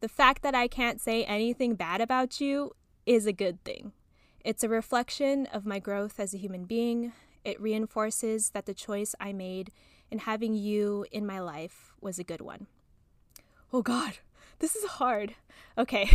the 0.00 0.08
fact 0.08 0.42
that 0.42 0.54
I 0.54 0.68
can't 0.68 1.00
say 1.00 1.24
anything 1.24 1.74
bad 1.74 2.00
about 2.00 2.40
you 2.40 2.72
is 3.06 3.26
a 3.26 3.32
good 3.32 3.62
thing. 3.64 3.92
It's 4.44 4.62
a 4.62 4.68
reflection 4.68 5.46
of 5.46 5.66
my 5.66 5.78
growth 5.78 6.20
as 6.20 6.32
a 6.32 6.38
human 6.38 6.64
being. 6.64 7.12
It 7.44 7.60
reinforces 7.60 8.50
that 8.50 8.66
the 8.66 8.74
choice 8.74 9.14
I 9.18 9.32
made 9.32 9.72
in 10.10 10.20
having 10.20 10.54
you 10.54 11.06
in 11.10 11.26
my 11.26 11.40
life 11.40 11.92
was 12.00 12.18
a 12.18 12.24
good 12.24 12.40
one. 12.40 12.66
Oh 13.72 13.82
God, 13.82 14.18
this 14.60 14.76
is 14.76 14.84
hard. 14.84 15.34
Okay. 15.76 16.08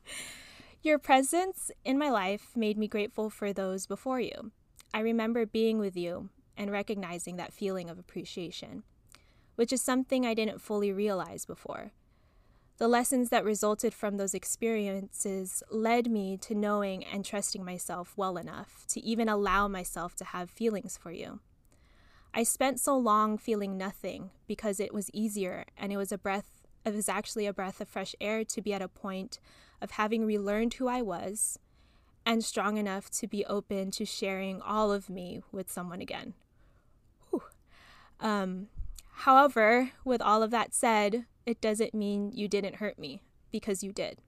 Your 0.82 0.98
presence 0.98 1.70
in 1.84 1.98
my 1.98 2.10
life 2.10 2.56
made 2.56 2.76
me 2.78 2.88
grateful 2.88 3.30
for 3.30 3.52
those 3.52 3.86
before 3.86 4.20
you. 4.20 4.50
I 4.92 5.00
remember 5.00 5.46
being 5.46 5.78
with 5.78 5.96
you 5.96 6.30
and 6.56 6.70
recognizing 6.70 7.36
that 7.36 7.52
feeling 7.52 7.88
of 7.88 7.98
appreciation, 7.98 8.82
which 9.56 9.72
is 9.72 9.82
something 9.82 10.24
I 10.24 10.34
didn't 10.34 10.60
fully 10.60 10.92
realize 10.92 11.44
before. 11.44 11.92
The 12.78 12.88
lessons 12.88 13.28
that 13.28 13.44
resulted 13.44 13.92
from 13.92 14.16
those 14.16 14.32
experiences 14.32 15.62
led 15.70 16.10
me 16.10 16.38
to 16.38 16.54
knowing 16.54 17.04
and 17.04 17.24
trusting 17.24 17.64
myself 17.64 18.14
well 18.16 18.38
enough 18.38 18.86
to 18.88 19.00
even 19.00 19.28
allow 19.28 19.68
myself 19.68 20.14
to 20.16 20.24
have 20.24 20.48
feelings 20.48 20.96
for 20.96 21.12
you. 21.12 21.40
I 22.32 22.42
spent 22.42 22.80
so 22.80 22.96
long 22.96 23.36
feeling 23.36 23.76
nothing 23.76 24.30
because 24.46 24.80
it 24.80 24.94
was 24.94 25.10
easier 25.12 25.66
and 25.76 25.92
it 25.92 25.96
was 25.96 26.12
a 26.12 26.18
breath 26.18 26.46
it 26.82 26.94
was 26.94 27.10
actually 27.10 27.44
a 27.44 27.52
breath 27.52 27.82
of 27.82 27.88
fresh 27.88 28.14
air 28.22 28.42
to 28.42 28.62
be 28.62 28.72
at 28.72 28.80
a 28.80 28.88
point 28.88 29.38
of 29.82 29.90
having 29.92 30.24
relearned 30.24 30.72
who 30.74 30.88
I 30.88 31.02
was 31.02 31.58
and 32.24 32.42
strong 32.42 32.78
enough 32.78 33.10
to 33.10 33.26
be 33.26 33.44
open 33.44 33.90
to 33.90 34.06
sharing 34.06 34.62
all 34.62 34.90
of 34.90 35.10
me 35.10 35.42
with 35.52 35.70
someone 35.70 36.00
again. 36.00 36.32
Um, 38.20 38.68
however, 39.20 39.90
with 40.04 40.20
all 40.20 40.42
of 40.42 40.50
that 40.50 40.74
said, 40.74 41.26
it 41.46 41.60
doesn't 41.60 41.94
mean 41.94 42.32
you 42.32 42.48
didn't 42.48 42.76
hurt 42.76 42.98
me, 42.98 43.22
because 43.50 43.82
you 43.82 43.92
did. 43.92 44.20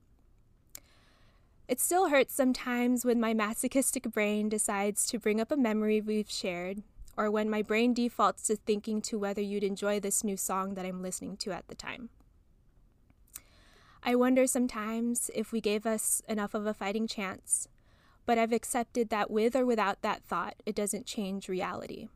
It 1.68 1.81
still 1.81 2.09
hurts 2.09 2.35
sometimes 2.35 3.05
when 3.05 3.20
my 3.20 3.33
masochistic 3.33 4.05
brain 4.05 4.48
decides 4.48 5.07
to 5.07 5.18
bring 5.18 5.40
up 5.40 5.50
a 5.50 5.57
memory 5.57 6.00
we've 6.00 6.31
shared, 6.31 6.83
or 7.16 7.31
when 7.31 7.48
my 7.48 7.62
brain 7.62 7.94
defaults 7.94 8.44
to 8.44 8.57
thinking 8.57 9.00
to 9.02 9.18
whether 9.18 9.40
you'd 9.40 9.64
enjoy 9.64 10.00
this 10.00 10.24
new 10.24 10.37
song 10.37 10.74
that 10.74 10.85
I'm 10.85 11.02
listening 11.02 11.37
to 11.38 11.52
at 11.52 11.68
the 11.68 11.74
time. 11.74 12.11
I 14.02 14.14
wonder 14.16 14.46
sometimes 14.46 15.31
if 15.35 15.52
we 15.52 15.61
gave 15.61 15.87
us 15.87 16.22
enough 16.28 16.55
of 16.55 16.66
a 16.66 16.74
fighting 16.74 17.07
chance, 17.07 17.68
but 18.26 18.37
I've 18.38 18.52
accepted 18.52 19.11
that 19.11 19.31
with 19.31 19.55
or 19.55 19.64
without 19.64 20.02
that 20.02 20.24
thought, 20.24 20.57
it 20.66 20.74
doesn't 20.74 21.07
change 21.07 21.48
reality. 21.48 22.09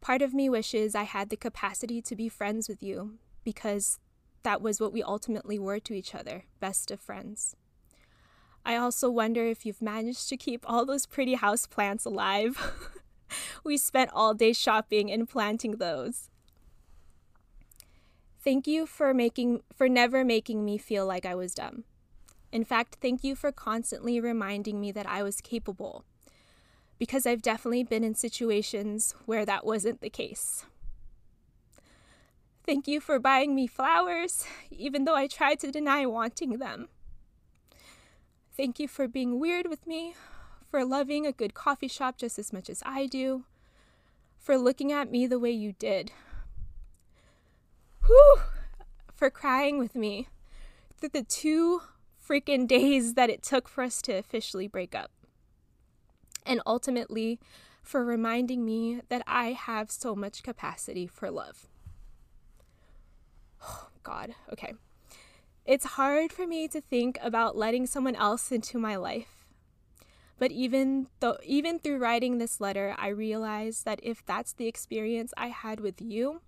Part 0.00 0.22
of 0.22 0.32
me 0.32 0.48
wishes 0.48 0.94
I 0.94 1.02
had 1.02 1.28
the 1.28 1.36
capacity 1.36 2.00
to 2.02 2.16
be 2.16 2.28
friends 2.28 2.68
with 2.68 2.82
you 2.82 3.18
because 3.44 3.98
that 4.42 4.62
was 4.62 4.80
what 4.80 4.92
we 4.92 5.02
ultimately 5.02 5.58
were 5.58 5.80
to 5.80 5.94
each 5.94 6.14
other 6.14 6.44
best 6.60 6.90
of 6.90 7.00
friends. 7.00 7.56
I 8.64 8.76
also 8.76 9.10
wonder 9.10 9.44
if 9.44 9.64
you've 9.64 9.82
managed 9.82 10.28
to 10.28 10.36
keep 10.36 10.64
all 10.68 10.84
those 10.84 11.06
pretty 11.06 11.34
house 11.34 11.66
plants 11.66 12.04
alive. 12.04 12.58
we 13.64 13.76
spent 13.76 14.10
all 14.12 14.34
day 14.34 14.52
shopping 14.52 15.10
and 15.10 15.28
planting 15.28 15.76
those. 15.76 16.28
Thank 18.44 18.66
you 18.66 18.86
for 18.86 19.12
making 19.12 19.62
for 19.74 19.88
never 19.88 20.24
making 20.24 20.64
me 20.64 20.78
feel 20.78 21.06
like 21.06 21.26
I 21.26 21.34
was 21.34 21.54
dumb. 21.54 21.84
In 22.52 22.64
fact, 22.64 22.98
thank 23.00 23.24
you 23.24 23.34
for 23.34 23.52
constantly 23.52 24.20
reminding 24.20 24.80
me 24.80 24.92
that 24.92 25.06
I 25.06 25.22
was 25.22 25.40
capable. 25.40 26.04
Because 26.98 27.26
I've 27.26 27.42
definitely 27.42 27.84
been 27.84 28.02
in 28.04 28.14
situations 28.14 29.14
where 29.24 29.46
that 29.46 29.64
wasn't 29.64 30.00
the 30.00 30.10
case. 30.10 30.66
Thank 32.66 32.86
you 32.86 33.00
for 33.00 33.18
buying 33.18 33.54
me 33.54 33.66
flowers, 33.66 34.44
even 34.70 35.04
though 35.04 35.14
I 35.14 35.26
tried 35.26 35.60
to 35.60 35.70
deny 35.70 36.04
wanting 36.04 36.58
them. 36.58 36.88
Thank 38.56 38.78
you 38.78 38.88
for 38.88 39.08
being 39.08 39.38
weird 39.38 39.68
with 39.68 39.86
me, 39.86 40.14
for 40.68 40.84
loving 40.84 41.24
a 41.24 41.32
good 41.32 41.54
coffee 41.54 41.88
shop 41.88 42.18
just 42.18 42.38
as 42.38 42.52
much 42.52 42.68
as 42.68 42.82
I 42.84 43.06
do, 43.06 43.44
for 44.36 44.58
looking 44.58 44.92
at 44.92 45.10
me 45.10 45.26
the 45.26 45.38
way 45.38 45.52
you 45.52 45.72
did. 45.72 46.12
Whew! 48.06 48.38
For 49.14 49.30
crying 49.30 49.78
with 49.78 49.94
me 49.94 50.28
through 50.98 51.10
the 51.10 51.22
two 51.22 51.82
freaking 52.28 52.66
days 52.66 53.14
that 53.14 53.30
it 53.30 53.42
took 53.42 53.68
for 53.68 53.82
us 53.82 54.02
to 54.02 54.12
officially 54.12 54.66
break 54.66 54.94
up. 54.94 55.10
And 56.48 56.62
ultimately, 56.66 57.38
for 57.82 58.04
reminding 58.04 58.64
me 58.64 59.02
that 59.08 59.22
I 59.26 59.52
have 59.52 59.90
so 59.90 60.16
much 60.16 60.42
capacity 60.42 61.06
for 61.06 61.30
love. 61.30 61.68
Oh, 63.62 63.88
God, 64.02 64.34
okay. 64.52 64.72
It's 65.66 65.84
hard 65.84 66.32
for 66.32 66.46
me 66.46 66.66
to 66.68 66.80
think 66.80 67.18
about 67.22 67.56
letting 67.56 67.86
someone 67.86 68.16
else 68.16 68.50
into 68.50 68.78
my 68.78 68.96
life. 68.96 69.46
But 70.38 70.50
even 70.50 71.08
though 71.20 71.36
even 71.44 71.78
through 71.78 71.98
writing 71.98 72.38
this 72.38 72.60
letter, 72.60 72.94
I 72.96 73.08
realized 73.08 73.84
that 73.84 74.00
if 74.02 74.24
that's 74.24 74.52
the 74.52 74.66
experience 74.66 75.34
I 75.36 75.48
had 75.48 75.80
with 75.80 76.00
you, 76.00 76.40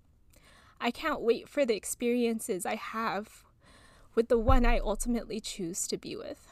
I 0.79 0.89
can't 0.89 1.21
wait 1.21 1.47
for 1.47 1.65
the 1.65 1.75
experiences 1.75 2.65
I 2.65 2.75
have 2.75 3.43
with 4.15 4.29
the 4.29 4.39
one 4.39 4.65
I 4.65 4.79
ultimately 4.79 5.39
choose 5.39 5.87
to 5.87 5.97
be 5.97 6.15
with. 6.15 6.50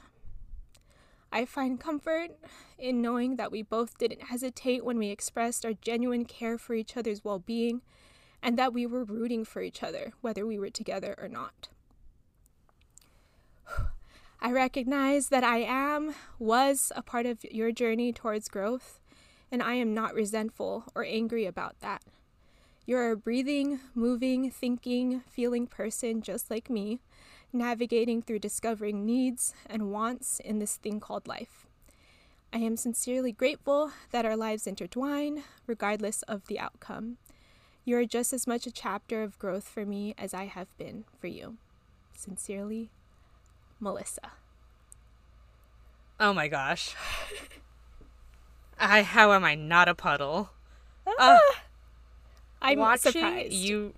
I 1.32 1.46
find 1.46 1.80
comfort 1.80 2.32
in 2.78 3.02
knowing 3.02 3.36
that 3.36 3.52
we 3.52 3.62
both 3.62 3.98
didn't 3.98 4.24
hesitate 4.24 4.84
when 4.84 4.98
we 4.98 5.10
expressed 5.10 5.66
our 5.66 5.74
genuine 5.74 6.26
care 6.26 6.58
for 6.58 6.74
each 6.74 6.98
other's 6.98 7.24
well 7.24 7.40
being 7.40 7.82
and 8.42 8.58
that 8.58 8.74
we 8.74 8.86
were 8.86 9.04
rooting 9.04 9.46
for 9.46 9.62
each 9.62 9.84
other, 9.84 10.14
whether 10.22 10.46
we 10.46 10.58
were 10.58 10.70
together 10.70 11.16
or 11.18 11.28
not. 11.28 11.68
I 14.42 14.52
recognize 14.52 15.28
that 15.28 15.44
I 15.44 15.58
am, 15.60 16.16
was 16.40 16.92
a 16.96 17.02
part 17.02 17.26
of 17.26 17.44
your 17.44 17.72
journey 17.72 18.14
towards 18.14 18.48
growth, 18.48 19.00
and 19.52 19.62
I 19.62 19.74
am 19.74 19.94
not 19.94 20.14
resentful 20.14 20.86
or 20.96 21.04
angry 21.04 21.46
about 21.46 21.80
that. 21.82 22.04
You're 22.86 23.12
a 23.12 23.18
breathing, 23.18 23.80
moving, 23.94 24.50
thinking, 24.50 25.22
feeling 25.30 25.68
person 25.68 26.22
just 26.22 26.50
like 26.50 26.70
me, 26.70 27.02
navigating 27.52 28.22
through 28.22 28.40
discovering 28.40 29.06
needs 29.06 29.54
and 29.66 29.92
wants 29.92 30.40
in 30.40 30.60
this 30.60 30.76
thing 30.76 31.00
called 31.00 31.28
life. 31.28 31.66
I 32.52 32.58
am 32.58 32.78
sincerely 32.78 33.32
grateful 33.32 33.92
that 34.12 34.26
our 34.26 34.36
lives 34.36 34.66
intertwine, 34.66 35.44
regardless 35.68 36.24
of 36.24 36.48
the 36.48 36.60
outcome. 36.60 37.18
You 37.86 37.98
are 37.98 38.06
just 38.06 38.34
as 38.34 38.48
much 38.48 38.66
a 38.68 38.72
chapter 38.72 39.24
of 39.24 39.38
growth 39.40 39.68
for 39.68 39.86
me 39.86 40.16
as 40.18 40.34
I 40.34 40.46
have 40.46 40.76
been 40.78 41.06
for 41.20 41.28
you. 41.28 41.58
Sincerely, 42.16 42.90
Melissa. 43.80 44.32
Oh 46.20 46.34
my 46.34 46.48
gosh. 46.48 46.96
I 48.80 49.04
how 49.04 49.32
am 49.34 49.44
I 49.44 49.56
not 49.56 49.88
a 49.88 49.96
puddle? 49.96 50.52
Ah, 51.08 51.36
uh, 51.38 51.40
I'm 52.62 52.80
watching 52.80 53.12
surprised. 53.12 53.54
you 53.54 53.94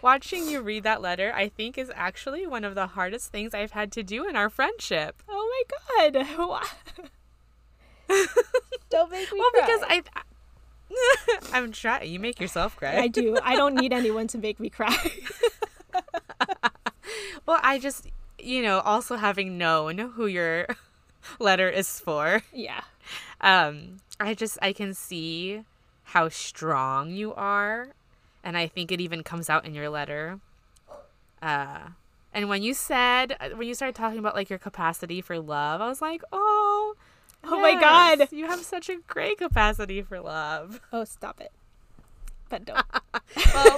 watching 0.00 0.48
you 0.48 0.60
read 0.62 0.82
that 0.84 1.00
letter 1.00 1.32
I 1.34 1.48
think 1.48 1.76
is 1.78 1.90
actually 1.94 2.46
one 2.46 2.64
of 2.64 2.74
the 2.74 2.88
hardest 2.88 3.30
things 3.32 3.54
I've 3.54 3.72
had 3.72 3.90
to 3.92 4.02
do 4.02 4.28
in 4.28 4.36
our 4.36 4.48
friendship. 4.50 5.22
Oh 5.28 5.64
my 6.08 6.12
god. 6.14 6.26
Don't 8.90 9.10
make 9.10 9.32
me 9.32 9.38
Well, 9.38 9.50
cry. 9.52 9.60
because 9.66 9.82
I 9.88 10.02
I'm 11.52 11.72
trying. 11.72 12.10
You 12.12 12.18
make 12.20 12.38
yourself 12.40 12.76
cry. 12.76 12.98
I 12.98 13.08
do. 13.08 13.38
I 13.42 13.56
don't 13.56 13.74
need 13.74 13.92
anyone 13.94 14.26
to 14.28 14.38
make 14.38 14.60
me 14.60 14.68
cry. 14.68 14.94
well, 17.46 17.58
I 17.62 17.78
just, 17.78 18.06
you 18.38 18.62
know, 18.62 18.80
also 18.80 19.16
having 19.16 19.56
known 19.56 19.98
who 19.98 20.26
your 20.26 20.66
letter 21.38 21.68
is 21.70 21.98
for, 22.00 22.42
yeah. 22.52 22.82
um, 23.40 23.98
I 24.20 24.34
just 24.34 24.58
I 24.60 24.72
can 24.74 24.92
see 24.94 25.62
how 26.04 26.28
strong 26.28 27.10
you 27.10 27.32
are, 27.34 27.88
and 28.44 28.56
I 28.56 28.66
think 28.66 28.90
it 28.92 29.00
even 29.00 29.22
comes 29.22 29.48
out 29.50 29.64
in 29.64 29.74
your 29.74 29.88
letter. 29.88 30.38
Uh, 31.40 31.88
and 32.32 32.48
when 32.48 32.62
you 32.62 32.72
said 32.74 33.36
when 33.56 33.66
you 33.68 33.74
started 33.74 33.94
talking 33.94 34.18
about 34.18 34.34
like 34.34 34.48
your 34.50 34.58
capacity 34.58 35.20
for 35.20 35.38
love, 35.38 35.80
I 35.80 35.88
was 35.88 36.00
like, 36.00 36.22
oh, 36.32 36.94
Oh 37.44 37.60
my 37.60 37.74
god. 37.80 38.28
you 38.30 38.46
have 38.46 38.64
such 38.64 38.88
a 38.88 38.96
great 39.08 39.38
capacity 39.38 40.00
for 40.02 40.20
love. 40.20 40.80
Oh, 40.92 41.04
stop 41.04 41.40
it. 41.40 41.50
But 42.48 42.64
don't. 42.64 42.84
Well, 43.54 43.76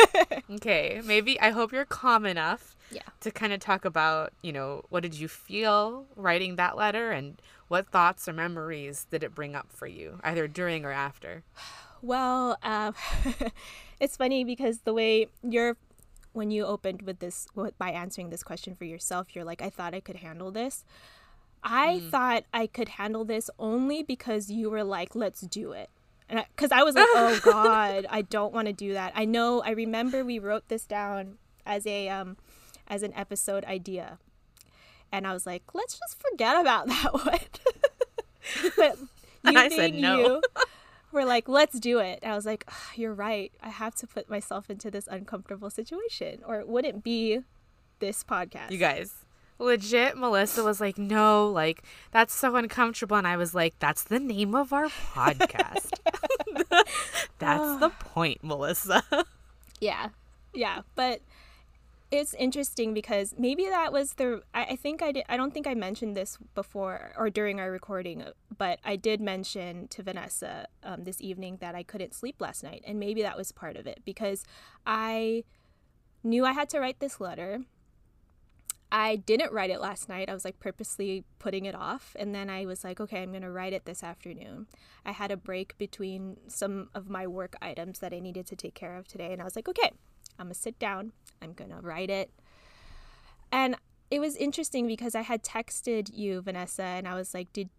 okay, 0.53 1.01
maybe 1.05 1.41
I 1.41 1.51
hope 1.51 1.73
you're 1.73 1.85
calm 1.85 2.27
enough 2.27 2.77
Yeah. 2.91 3.03
to 3.21 3.31
kind 3.31 3.53
of 3.53 3.61
talk 3.61 3.85
about, 3.85 4.33
you 4.43 4.53
know, 4.53 4.83
what 4.89 5.03
did 5.05 5.15
you 5.15 5.29
feel 5.29 6.07
writing 6.17 6.57
that 6.57 6.77
letter 6.77 7.13
and 7.13 7.41
what 7.69 7.89
thoughts 7.89 8.29
or 8.29 8.33
memories 8.33 9.07
did 9.11 9.23
it 9.23 9.35
bring 9.35 9.55
up 9.55 9.69
for 9.71 9.87
you, 9.87 10.19
either 10.25 10.49
during 10.49 10.85
or 10.85 10.93
after? 10.93 11.43
Well, 12.03 12.59
uh, 12.63 12.93
it's 14.01 14.17
funny 14.17 14.45
because 14.45 14.81
the 14.81 14.93
way 14.93 15.29
you're 15.43 15.77
when 16.33 16.51
you 16.51 16.67
opened 16.67 17.03
with 17.03 17.21
this 17.21 17.47
by 17.79 17.91
answering 17.91 18.31
this 18.31 18.43
question 18.43 18.75
for 18.75 18.85
yourself, 18.85 19.35
you're 19.35 19.45
like, 19.45 19.63
I 19.63 19.71
thought 19.71 19.95
I 19.95 20.01
could 20.01 20.17
handle 20.17 20.51
this. 20.51 20.85
I 21.63 22.01
mm. 22.03 22.11
thought 22.11 22.45
I 22.53 22.67
could 22.67 22.91
handle 22.91 23.25
this 23.25 23.49
only 23.59 24.03
because 24.03 24.51
you 24.51 24.69
were 24.69 24.85
like, 24.85 25.15
let's 25.15 25.41
do 25.41 25.73
it. 25.73 25.89
And 26.29 26.45
because 26.55 26.73
I, 26.73 26.81
I 26.81 26.83
was 26.83 26.95
like, 26.95 27.07
oh 27.09 27.41
God, 27.45 28.07
I 28.11 28.23
don't 28.23 28.53
want 28.53 28.67
to 28.67 28.73
do 28.73 28.93
that. 28.95 29.13
I 29.15 29.25
know. 29.25 29.63
I 29.63 29.71
remember 29.71 30.25
we 30.25 30.39
wrote 30.39 30.69
this 30.69 30.85
down 30.85 31.39
as 31.65 31.87
a 31.87 32.09
um, 32.09 32.37
as 32.89 33.03
an 33.03 33.13
episode 33.15 33.65
idea, 33.65 34.19
and 35.13 35.27
I 35.27 35.33
was 35.33 35.47
like, 35.47 35.63
let's 35.75 35.99
just 35.99 36.21
forget 36.21 36.61
about 36.61 36.87
that 36.89 37.15
one. 37.15 37.39
but 38.77 38.99
you 38.99 39.59
I 39.59 39.69
said 39.69 39.95
no. 39.95 40.19
you 40.19 40.43
were 41.15 41.25
like, 41.25 41.49
let's 41.49 41.81
do 41.81 41.99
it. 42.01 42.21
I 42.23 42.35
was 42.35 42.45
like, 42.45 42.65
oh, 42.69 42.91
you're 42.95 43.15
right. 43.15 43.53
I 43.63 43.71
have 43.71 43.95
to 43.97 44.07
put 44.07 44.29
myself 44.29 44.69
into 44.69 44.91
this 44.91 45.09
uncomfortable 45.11 45.71
situation, 45.71 46.41
or 46.47 46.61
it 46.61 46.69
wouldn't 46.69 47.03
be 47.03 47.41
this 48.01 48.23
podcast. 48.23 48.71
You 48.71 48.79
guys, 48.79 49.25
legit 49.59 50.17
melissa 50.17 50.65
was 50.65 50.81
like 50.81 50.99
no 50.99 51.49
like 51.49 51.83
that's 52.11 52.35
so 52.35 52.57
uncomfortable. 52.57 53.17
And 53.17 53.27
i 53.27 53.37
was 53.37 53.55
like 53.55 53.79
that's 53.79 54.03
the 54.03 54.19
name 54.19 54.55
of 54.55 54.73
our 54.73 54.87
podcast. 54.87 55.91
That's 57.39 57.81
the 57.81 57.87
ah. 57.87 57.97
point 58.01 58.43
melissa. 58.43 59.03
Yeah. 59.81 60.09
Yeah. 60.53 60.83
But 60.95 61.21
it's 62.11 62.33
interesting 62.35 62.95
because 62.95 63.35
maybe 63.37 63.67
that 63.67 63.93
was 63.93 64.15
the 64.15 64.43
I, 64.55 64.65
I 64.65 64.77
think 64.77 65.03
I 65.03 65.13
did 65.13 65.25
I 65.29 65.37
don't 65.37 65.53
think 65.53 65.67
I 65.67 65.75
mentioned 65.75 66.17
this 66.17 66.39
before 66.55 67.13
or 67.17 67.29
during 67.31 67.61
our 67.61 67.71
recording, 67.71 68.25
but 68.57 68.79
I 68.85 68.97
did 68.97 69.21
mention 69.21 69.89
to 69.89 70.03
Vanessa 70.03 70.67
um, 70.83 71.05
this 71.05 71.21
evening 71.21 71.59
that 71.61 71.75
I 71.75 71.83
couldn't 71.83 72.15
sleep 72.15 72.41
last 72.41 72.63
night, 72.63 72.83
and 72.87 72.99
maybe 72.99 73.23
that 73.23 73.37
was 73.37 73.53
part 73.53 73.77
of 73.77 73.87
it 73.87 74.01
because 74.05 74.45
I 74.87 75.45
knew 76.23 76.45
I 76.45 76.53
had 76.53 76.69
to 76.71 76.81
write 76.81 77.01
this 77.01 77.21
letter. 77.21 77.61
I 78.91 79.17
didn't 79.17 79.53
write 79.53 79.71
it 79.71 79.81
last 79.81 80.09
night. 80.09 80.31
I 80.31 80.35
was 80.35 80.45
like 80.45 80.61
purposely 80.61 81.25
putting 81.41 81.65
it 81.65 81.75
off. 81.75 82.15
And 82.17 82.33
then 82.33 82.49
I 82.49 82.65
was 82.65 82.85
like, 82.85 83.01
okay, 83.01 83.23
I'm 83.23 83.31
going 83.31 83.43
to 83.43 83.51
write 83.51 83.73
it 83.73 83.87
this 83.87 84.05
afternoon. 84.05 84.69
I 85.05 85.11
had 85.11 85.33
a 85.33 85.37
break 85.37 85.77
between 85.79 86.37
some 86.47 86.91
of 86.95 87.11
my 87.11 87.27
work 87.27 87.57
items 87.61 87.99
that 87.99 88.15
I 88.15 88.21
needed 88.21 88.47
to 88.47 88.57
take 88.57 88.75
care 88.75 88.97
of 88.97 89.09
today. 89.09 89.33
And 89.33 89.43
I 89.43 89.45
was 89.45 89.57
like, 89.57 89.69
okay, 89.69 89.91
I'm 90.39 90.47
going 90.47 90.55
to 90.55 90.61
sit 90.61 90.79
down. 90.79 91.11
I'm 91.43 91.55
going 91.55 91.71
to 91.71 91.81
write 91.81 92.09
it. 92.09 92.31
And 93.51 93.77
it 94.11 94.21
was 94.21 94.37
interesting 94.37 94.87
because 94.87 95.17
I 95.17 95.23
had 95.23 95.43
texted 95.43 96.11
you, 96.13 96.41
Vanessa, 96.41 96.85
and 96.85 97.09
I 97.09 97.15
was 97.15 97.35
like, 97.35 97.53
did 97.53 97.71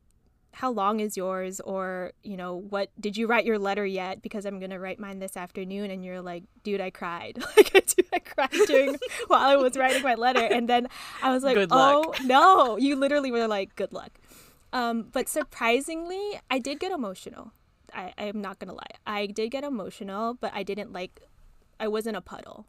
how 0.56 0.72
long 0.72 1.02
is 1.02 1.18
yours? 1.18 1.60
Or 1.60 2.14
you 2.24 2.38
know 2.38 2.56
what 2.56 2.90
did 3.00 3.18
you 3.18 3.28
write 3.28 3.46
your 3.46 3.60
letter 3.60 3.86
yet? 3.86 4.22
Because 4.22 4.46
i'm 4.46 4.60
gonna 4.60 4.80
write 4.80 5.00
mine 5.00 5.20
this 5.20 5.36
afternoon. 5.36 5.92
And 5.92 6.04
you're 6.04 6.22
like 6.22 6.44
dude 6.64 6.82
i 6.82 6.90
cried. 6.90 7.38
Like 7.58 7.72
dude 7.88 8.08
i 8.14 8.20
cried 8.20 8.50
during 8.68 8.98
while 9.28 9.42
i 9.42 9.56
was 9.56 9.76
writing 9.78 10.02
my 10.02 10.16
letter. 10.16 10.46
And 10.46 10.68
then 10.70 10.88
i 11.22 11.32
was 11.32 11.44
like 11.44 11.58
oh 11.72 12.14
no. 12.24 12.78
You 12.78 12.96
literally 12.96 13.32
were 13.32 13.48
like 13.48 13.76
good 13.76 13.94
luck. 13.94 14.12
Um, 14.74 15.08
but 15.12 15.28
surprisingly 15.28 16.40
i 16.50 16.60
did 16.60 16.80
get 16.80 16.92
emotional. 16.92 17.52
I, 17.94 18.14
i'm 18.18 18.42
not 18.42 18.60
gonna 18.60 18.74
lie. 18.74 18.96
I 19.06 19.26
did 19.28 19.52
get 19.52 19.64
emotional 19.64 20.34
but 20.34 20.52
i 20.54 20.64
didn't 20.64 20.94
like 20.94 21.22
I 21.80 21.88
wasn't 21.88 22.18
a 22.18 22.22
puddle. 22.22 22.66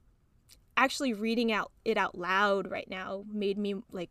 Actually, 0.76 1.14
reading 1.14 1.52
out 1.52 1.72
it 1.84 1.96
out 1.96 2.18
loud 2.18 2.70
right 2.70 2.88
now 2.90 3.24
made 3.32 3.56
me 3.56 3.76
like 3.92 4.10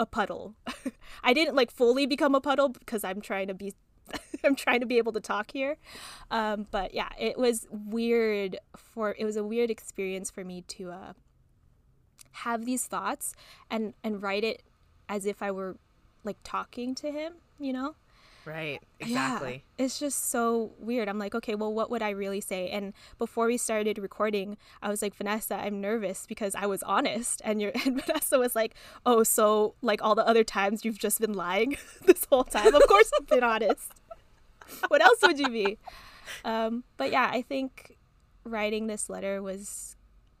a 0.00 0.06
puddle. 0.06 0.56
I 1.22 1.32
didn't 1.34 1.54
like 1.54 1.70
fully 1.70 2.06
become 2.06 2.34
a 2.34 2.40
puddle 2.40 2.70
because 2.70 3.04
I'm 3.04 3.20
trying 3.20 3.48
to 3.48 3.54
be 3.54 3.74
I'm 4.44 4.56
trying 4.56 4.80
to 4.80 4.86
be 4.86 4.98
able 4.98 5.12
to 5.12 5.20
talk 5.20 5.52
here. 5.52 5.76
Um, 6.30 6.66
but 6.70 6.94
yeah, 6.94 7.10
it 7.18 7.38
was 7.38 7.68
weird 7.70 8.56
for 8.76 9.14
it 9.18 9.24
was 9.24 9.36
a 9.36 9.44
weird 9.44 9.70
experience 9.70 10.30
for 10.30 10.42
me 10.42 10.62
to 10.62 10.90
uh, 10.90 11.12
have 12.32 12.64
these 12.64 12.86
thoughts 12.86 13.34
and 13.70 13.92
and 14.02 14.22
write 14.22 14.42
it 14.42 14.62
as 15.08 15.26
if 15.26 15.42
I 15.42 15.50
were 15.50 15.76
like 16.24 16.38
talking 16.42 16.94
to 16.96 17.12
him, 17.12 17.34
you 17.58 17.72
know? 17.72 17.94
Right. 18.44 18.82
Exactly. 18.98 19.64
Yeah, 19.78 19.84
it's 19.84 19.98
just 19.98 20.30
so 20.30 20.72
weird. 20.78 21.08
I'm 21.08 21.18
like, 21.18 21.34
okay, 21.34 21.54
well, 21.54 21.72
what 21.72 21.90
would 21.90 22.02
I 22.02 22.10
really 22.10 22.40
say? 22.40 22.68
And 22.68 22.92
before 23.18 23.46
we 23.46 23.56
started 23.56 23.98
recording, 23.98 24.56
I 24.82 24.88
was 24.88 25.02
like, 25.02 25.14
Vanessa, 25.14 25.54
I'm 25.54 25.80
nervous 25.80 26.26
because 26.26 26.54
I 26.54 26.66
was 26.66 26.82
honest. 26.82 27.42
And 27.44 27.60
you 27.60 27.72
and 27.84 28.04
Vanessa 28.04 28.38
was 28.38 28.54
like, 28.54 28.74
oh, 29.04 29.22
so 29.22 29.74
like 29.82 30.02
all 30.02 30.14
the 30.14 30.26
other 30.26 30.44
times 30.44 30.84
you've 30.84 30.98
just 30.98 31.20
been 31.20 31.34
lying 31.34 31.76
this 32.04 32.26
whole 32.30 32.44
time. 32.44 32.74
Of 32.74 32.86
course, 32.86 33.10
I've 33.18 33.26
been 33.26 33.44
honest. 33.44 33.92
what 34.88 35.02
else 35.02 35.18
would 35.22 35.38
you 35.38 35.48
be? 35.48 35.78
Um, 36.44 36.84
but 36.96 37.10
yeah, 37.10 37.28
I 37.32 37.42
think 37.42 37.96
writing 38.44 38.86
this 38.86 39.10
letter 39.10 39.42
was 39.42 39.96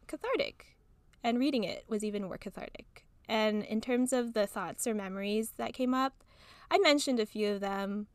cathartic, 0.06 0.76
and 1.22 1.38
reading 1.38 1.64
it 1.64 1.84
was 1.88 2.04
even 2.04 2.24
more 2.24 2.38
cathartic. 2.38 3.04
And 3.28 3.62
in 3.64 3.80
terms 3.80 4.12
of 4.12 4.32
the 4.32 4.46
thoughts 4.46 4.86
or 4.86 4.94
memories 4.94 5.52
that 5.56 5.72
came 5.72 5.94
up, 5.94 6.24
I 6.70 6.78
mentioned 6.78 7.20
a 7.20 7.26
few 7.26 7.52
of 7.52 7.60
them. 7.60 8.06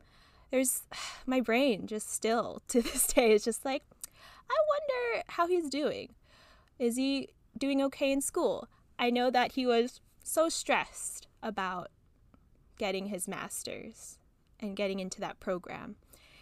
There's 0.52 0.84
my 1.26 1.42
brain 1.42 1.88
just 1.88 2.14
still 2.14 2.62
to 2.70 2.82
this 2.82 3.08
day 3.08 3.34
is 3.34 3.44
just 3.44 3.66
like, 3.66 3.84
I 4.50 4.56
wonder 4.68 5.24
how 5.30 5.48
he's 5.48 5.70
doing. 5.70 6.14
Is 6.78 6.98
he 6.98 7.30
doing 7.58 7.82
okay 7.84 8.12
in 8.12 8.22
school? 8.22 8.68
I 9.00 9.10
know 9.10 9.30
that 9.32 9.54
he 9.54 9.66
was 9.66 10.02
so 10.24 10.50
stressed 10.50 11.28
about 11.42 11.90
getting 12.78 13.08
his 13.08 13.28
master's 13.28 14.18
and 14.60 14.76
getting 14.76 15.00
into 15.00 15.20
that 15.22 15.40
program. 15.40 15.96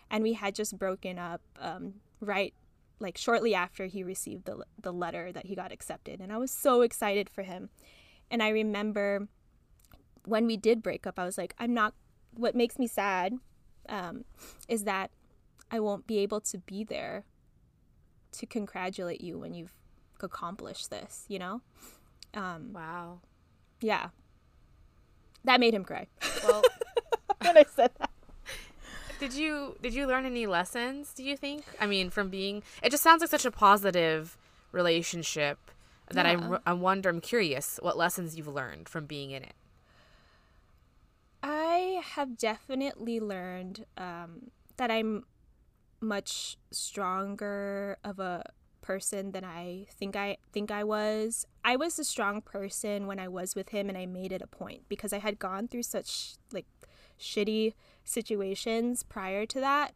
And 0.09 0.23
we 0.23 0.33
had 0.33 0.55
just 0.55 0.77
broken 0.77 1.17
up 1.17 1.41
um, 1.59 1.95
right 2.19 2.53
like 2.99 3.17
shortly 3.17 3.53
after 3.53 3.85
he 3.85 4.03
received 4.03 4.45
the, 4.45 4.63
the 4.79 4.93
letter 4.93 5.31
that 5.31 5.47
he 5.47 5.55
got 5.55 5.71
accepted. 5.71 6.19
And 6.21 6.31
I 6.31 6.37
was 6.37 6.51
so 6.51 6.81
excited 6.81 7.29
for 7.29 7.43
him. 7.43 7.69
And 8.31 8.41
I 8.41 8.49
remember 8.49 9.27
when 10.25 10.45
we 10.45 10.57
did 10.57 10.81
break 10.81 11.05
up, 11.05 11.19
I 11.19 11.25
was 11.25 11.37
like, 11.37 11.55
I'm 11.59 11.73
not 11.73 11.93
what 12.35 12.55
makes 12.55 12.79
me 12.79 12.87
sad 12.87 13.37
um, 13.89 14.25
is 14.67 14.83
that 14.85 15.11
I 15.71 15.79
won't 15.79 16.07
be 16.07 16.19
able 16.19 16.41
to 16.41 16.57
be 16.57 16.83
there 16.83 17.25
to 18.33 18.45
congratulate 18.45 19.21
you 19.21 19.37
when 19.37 19.53
you've 19.53 19.73
accomplished 20.21 20.89
this, 20.89 21.25
you 21.27 21.39
know? 21.39 21.61
Um, 22.33 22.73
wow. 22.73 23.19
Yeah. 23.81 24.09
That 25.43 25.59
made 25.59 25.73
him 25.73 25.83
cry. 25.83 26.07
Well, 26.43 26.63
when 27.41 27.57
I 27.57 27.65
said 27.75 27.91
that. 27.99 28.09
Did 29.19 29.33
you 29.33 29.77
did 29.81 29.93
you 29.93 30.05
learn 30.07 30.25
any 30.25 30.47
lessons, 30.47 31.13
do 31.13 31.23
you 31.23 31.37
think? 31.37 31.63
I 31.79 31.85
mean, 31.85 32.09
from 32.09 32.29
being 32.29 32.63
it 32.81 32.89
just 32.89 33.03
sounds 33.03 33.21
like 33.21 33.29
such 33.29 33.45
a 33.45 33.51
positive 33.51 34.37
relationship 34.71 35.71
that 36.09 36.25
yeah. 36.25 36.57
I 36.65 36.71
I 36.71 36.73
wonder 36.73 37.09
I'm 37.09 37.21
curious 37.21 37.79
what 37.81 37.97
lessons 37.97 38.35
you've 38.35 38.47
learned 38.47 38.89
from 38.89 39.05
being 39.05 39.31
in 39.31 39.43
it. 39.43 39.53
I 41.97 42.01
have 42.01 42.37
definitely 42.37 43.19
learned 43.19 43.85
um, 43.97 44.51
that 44.77 44.91
I'm 44.91 45.25
much 46.01 46.57
stronger 46.71 47.97
of 48.03 48.19
a 48.19 48.43
person 48.81 49.31
than 49.31 49.45
I 49.45 49.85
think 49.89 50.15
I 50.15 50.37
think 50.51 50.69
I 50.69 50.83
was. 50.83 51.45
I 51.63 51.75
was 51.77 51.97
a 51.97 52.03
strong 52.03 52.41
person 52.41 53.07
when 53.07 53.19
I 53.19 53.27
was 53.27 53.55
with 53.55 53.69
him 53.69 53.89
and 53.89 53.97
I 53.97 54.05
made 54.05 54.31
it 54.31 54.41
a 54.41 54.47
point 54.47 54.83
because 54.89 55.13
I 55.13 55.19
had 55.19 55.39
gone 55.39 55.67
through 55.67 55.83
such 55.83 56.35
like 56.51 56.65
shitty 57.19 57.73
situations 58.03 59.03
prior 59.03 59.45
to 59.45 59.59
that 59.61 59.95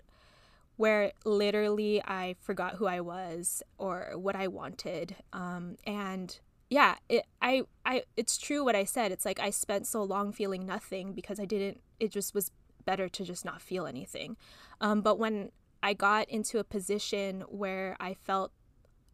where 0.77 1.11
literally 1.25 2.01
I 2.05 2.35
forgot 2.39 2.75
who 2.75 2.85
I 2.85 3.01
was 3.01 3.63
or 3.77 4.11
what 4.15 4.35
I 4.35 4.47
wanted. 4.47 5.15
Um, 5.33 5.75
and 5.85 6.39
yeah, 6.69 6.95
it 7.07 7.25
I 7.41 7.63
I 7.85 8.03
it's 8.15 8.37
true 8.37 8.63
what 8.63 8.75
I 8.75 8.83
said. 8.83 9.11
It's 9.11 9.25
like 9.25 9.39
I 9.39 9.49
spent 9.49 9.87
so 9.87 10.03
long 10.03 10.31
feeling 10.31 10.65
nothing 10.65 11.13
because 11.13 11.39
I 11.39 11.45
didn't 11.45 11.81
it 11.99 12.11
just 12.11 12.33
was 12.33 12.51
better 12.85 13.07
to 13.09 13.23
just 13.23 13.45
not 13.45 13.61
feel 13.61 13.85
anything. 13.85 14.37
Um, 14.81 15.01
but 15.01 15.17
when 15.17 15.51
I 15.81 15.93
got 15.93 16.29
into 16.29 16.59
a 16.59 16.63
position 16.63 17.41
where 17.47 17.95
I 17.99 18.13
felt 18.13 18.51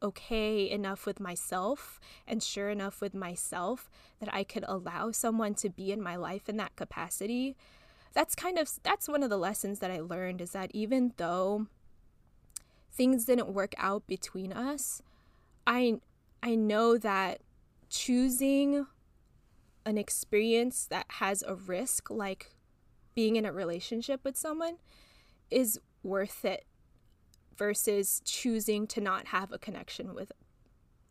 okay 0.01 0.69
enough 0.69 1.05
with 1.05 1.19
myself 1.19 1.99
and 2.27 2.43
sure 2.43 2.69
enough 2.69 2.99
with 3.01 3.13
myself 3.13 3.89
that 4.19 4.33
I 4.33 4.43
could 4.43 4.65
allow 4.67 5.11
someone 5.11 5.53
to 5.55 5.69
be 5.69 5.91
in 5.91 6.01
my 6.01 6.15
life 6.15 6.49
in 6.49 6.57
that 6.57 6.75
capacity, 6.75 7.55
that's 8.13 8.35
kind 8.35 8.57
of 8.57 8.69
that's 8.83 9.07
one 9.07 9.23
of 9.23 9.29
the 9.29 9.37
lessons 9.37 9.79
that 9.79 9.91
I 9.91 9.99
learned 9.99 10.41
is 10.41 10.51
that 10.51 10.71
even 10.73 11.13
though 11.17 11.67
things 12.91 13.25
didn't 13.25 13.53
work 13.53 13.73
out 13.77 14.07
between 14.07 14.53
us, 14.53 15.01
I 15.65 15.99
I 16.43 16.55
know 16.55 16.97
that 16.97 17.39
choosing 17.89 18.85
an 19.85 19.97
experience 19.97 20.85
that 20.87 21.05
has 21.07 21.41
a 21.41 21.55
risk, 21.55 22.09
like 22.09 22.51
being 23.15 23.37
in 23.37 23.45
a 23.45 23.53
relationship 23.53 24.25
with 24.25 24.35
someone, 24.35 24.75
is 25.49 25.79
worth 26.03 26.43
it 26.43 26.65
versus 27.57 28.21
choosing 28.25 28.87
to 28.87 28.99
not 28.99 29.27
have 29.27 29.53
a 29.53 29.57
connection 29.57 30.13
with 30.13 30.33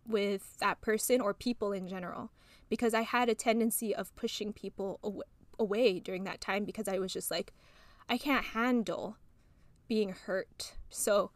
with 0.06 0.58
that 0.58 0.80
person 0.82 1.20
or 1.20 1.32
people 1.32 1.72
in 1.72 1.88
general 1.88 2.32
because 2.68 2.92
I 2.92 3.02
had 3.02 3.28
a 3.28 3.34
tendency 3.34 3.94
of 3.94 4.14
pushing 4.16 4.52
people 4.52 4.98
aw- 5.02 5.22
away 5.58 6.00
during 6.00 6.24
that 6.24 6.40
time 6.40 6.64
because 6.64 6.88
I 6.88 6.98
was 6.98 7.12
just 7.12 7.30
like 7.30 7.54
I 8.06 8.18
can't 8.18 8.46
handle 8.46 9.16
being 9.88 10.10
hurt. 10.10 10.74
So, 10.90 11.30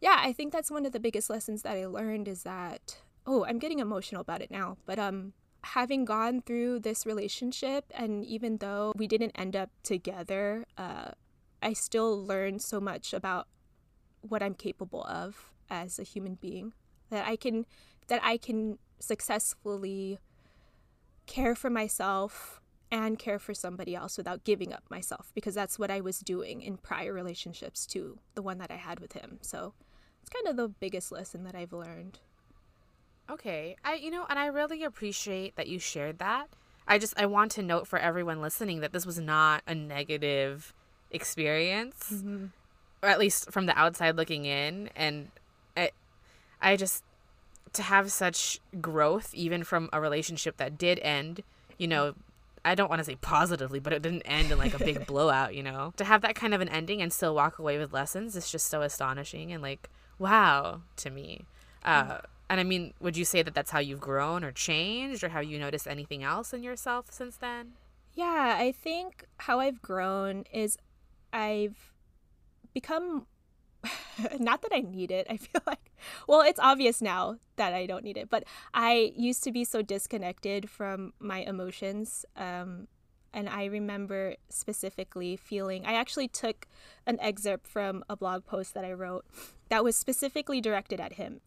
yeah, 0.00 0.20
I 0.20 0.32
think 0.32 0.52
that's 0.52 0.70
one 0.70 0.86
of 0.86 0.92
the 0.92 1.00
biggest 1.00 1.28
lessons 1.28 1.62
that 1.62 1.76
I 1.76 1.84
learned 1.86 2.28
is 2.28 2.44
that 2.44 2.98
oh, 3.26 3.44
I'm 3.44 3.58
getting 3.58 3.80
emotional 3.80 4.20
about 4.20 4.42
it 4.42 4.50
now, 4.50 4.76
but 4.86 4.98
um 4.98 5.32
having 5.64 6.04
gone 6.04 6.42
through 6.42 6.78
this 6.78 7.04
relationship 7.04 7.86
and 7.92 8.24
even 8.24 8.58
though 8.58 8.92
we 8.96 9.08
didn't 9.08 9.32
end 9.34 9.56
up 9.56 9.70
together, 9.82 10.64
uh 10.78 11.10
I 11.62 11.72
still 11.72 12.24
learned 12.24 12.62
so 12.62 12.80
much 12.80 13.12
about 13.12 13.48
what 14.20 14.42
I'm 14.42 14.54
capable 14.54 15.04
of 15.04 15.52
as 15.68 15.98
a 15.98 16.02
human 16.02 16.34
being 16.34 16.72
that 17.10 17.26
I 17.26 17.36
can 17.36 17.66
that 18.08 18.20
I 18.22 18.36
can 18.36 18.78
successfully 18.98 20.18
care 21.26 21.54
for 21.54 21.70
myself 21.70 22.60
and 22.90 23.18
care 23.18 23.38
for 23.38 23.52
somebody 23.52 23.94
else 23.96 24.16
without 24.16 24.44
giving 24.44 24.72
up 24.72 24.84
myself 24.88 25.32
because 25.34 25.54
that's 25.54 25.78
what 25.78 25.90
I 25.90 26.00
was 26.00 26.20
doing 26.20 26.60
in 26.62 26.76
prior 26.76 27.12
relationships 27.12 27.84
to 27.88 28.18
the 28.34 28.42
one 28.42 28.58
that 28.58 28.70
I 28.70 28.76
had 28.76 29.00
with 29.00 29.12
him. 29.14 29.38
So 29.42 29.74
it's 30.20 30.30
kind 30.30 30.46
of 30.46 30.56
the 30.56 30.68
biggest 30.68 31.10
lesson 31.10 31.42
that 31.44 31.56
I've 31.56 31.72
learned. 31.72 32.20
Okay. 33.30 33.76
I 33.84 33.94
you 33.94 34.10
know, 34.10 34.26
and 34.28 34.38
I 34.38 34.46
really 34.46 34.84
appreciate 34.84 35.56
that 35.56 35.66
you 35.66 35.78
shared 35.78 36.18
that. 36.18 36.48
I 36.88 36.98
just 36.98 37.14
I 37.18 37.26
want 37.26 37.52
to 37.52 37.62
note 37.62 37.86
for 37.86 37.98
everyone 37.98 38.40
listening 38.40 38.80
that 38.80 38.92
this 38.92 39.06
was 39.06 39.18
not 39.18 39.62
a 39.66 39.74
negative 39.74 40.72
experience. 41.10 42.10
Mm-hmm. 42.12 42.46
Or 43.02 43.08
at 43.08 43.18
least 43.18 43.50
from 43.50 43.66
the 43.66 43.78
outside 43.78 44.16
looking 44.16 44.44
in 44.44 44.90
and 44.96 45.30
I 45.76 45.90
I 46.60 46.76
just 46.76 47.02
to 47.72 47.82
have 47.82 48.10
such 48.10 48.60
growth 48.80 49.34
even 49.34 49.64
from 49.64 49.90
a 49.92 50.00
relationship 50.00 50.56
that 50.56 50.78
did 50.78 50.98
end, 51.00 51.42
you 51.78 51.86
know, 51.86 52.14
I 52.64 52.74
don't 52.74 52.88
want 52.88 53.00
to 53.00 53.04
say 53.04 53.16
positively, 53.16 53.78
but 53.78 53.92
it 53.92 54.02
didn't 54.02 54.22
end 54.22 54.50
in 54.50 54.58
like 54.58 54.74
a 54.74 54.78
big 54.78 55.06
blowout, 55.06 55.54
you 55.54 55.62
know. 55.62 55.92
To 55.98 56.04
have 56.04 56.22
that 56.22 56.34
kind 56.34 56.54
of 56.54 56.60
an 56.60 56.68
ending 56.68 57.00
and 57.00 57.12
still 57.12 57.34
walk 57.34 57.58
away 57.58 57.78
with 57.78 57.92
lessons 57.92 58.34
is 58.34 58.50
just 58.50 58.68
so 58.68 58.82
astonishing 58.82 59.52
and 59.52 59.62
like 59.62 59.88
wow 60.18 60.80
to 60.96 61.10
me. 61.10 61.44
Uh, 61.84 62.18
and 62.48 62.60
I 62.60 62.62
mean, 62.62 62.94
would 63.00 63.16
you 63.16 63.24
say 63.24 63.42
that 63.42 63.54
that's 63.54 63.70
how 63.70 63.78
you've 63.78 64.00
grown 64.00 64.44
or 64.44 64.52
changed, 64.52 65.24
or 65.24 65.30
how 65.30 65.40
you 65.40 65.58
noticed 65.58 65.86
anything 65.86 66.22
else 66.22 66.52
in 66.52 66.62
yourself 66.62 67.06
since 67.10 67.36
then? 67.36 67.72
Yeah, 68.12 68.56
I 68.58 68.72
think 68.72 69.24
how 69.38 69.60
I've 69.60 69.82
grown 69.82 70.44
is 70.52 70.78
I've 71.32 71.92
become 72.72 73.26
not 74.38 74.62
that 74.62 74.72
I 74.72 74.80
need 74.80 75.10
it. 75.10 75.26
I 75.28 75.36
feel 75.36 75.62
like, 75.66 75.92
well, 76.26 76.40
it's 76.40 76.60
obvious 76.60 77.02
now 77.02 77.36
that 77.56 77.72
I 77.72 77.86
don't 77.86 78.04
need 78.04 78.16
it, 78.16 78.30
but 78.30 78.44
I 78.74 79.12
used 79.16 79.44
to 79.44 79.52
be 79.52 79.64
so 79.64 79.82
disconnected 79.82 80.68
from 80.70 81.12
my 81.18 81.38
emotions. 81.38 82.24
Um, 82.36 82.88
and 83.32 83.48
I 83.48 83.66
remember 83.66 84.36
specifically 84.48 85.36
feeling, 85.36 85.84
I 85.84 85.94
actually 85.94 86.28
took 86.28 86.66
an 87.06 87.18
excerpt 87.20 87.66
from 87.66 88.02
a 88.08 88.16
blog 88.16 88.46
post 88.46 88.72
that 88.74 88.84
I 88.84 88.92
wrote 88.92 89.26
that 89.68 89.84
was 89.84 89.94
specifically 89.96 90.60
directed 90.60 91.00
at 91.00 91.14
him. 91.14 91.40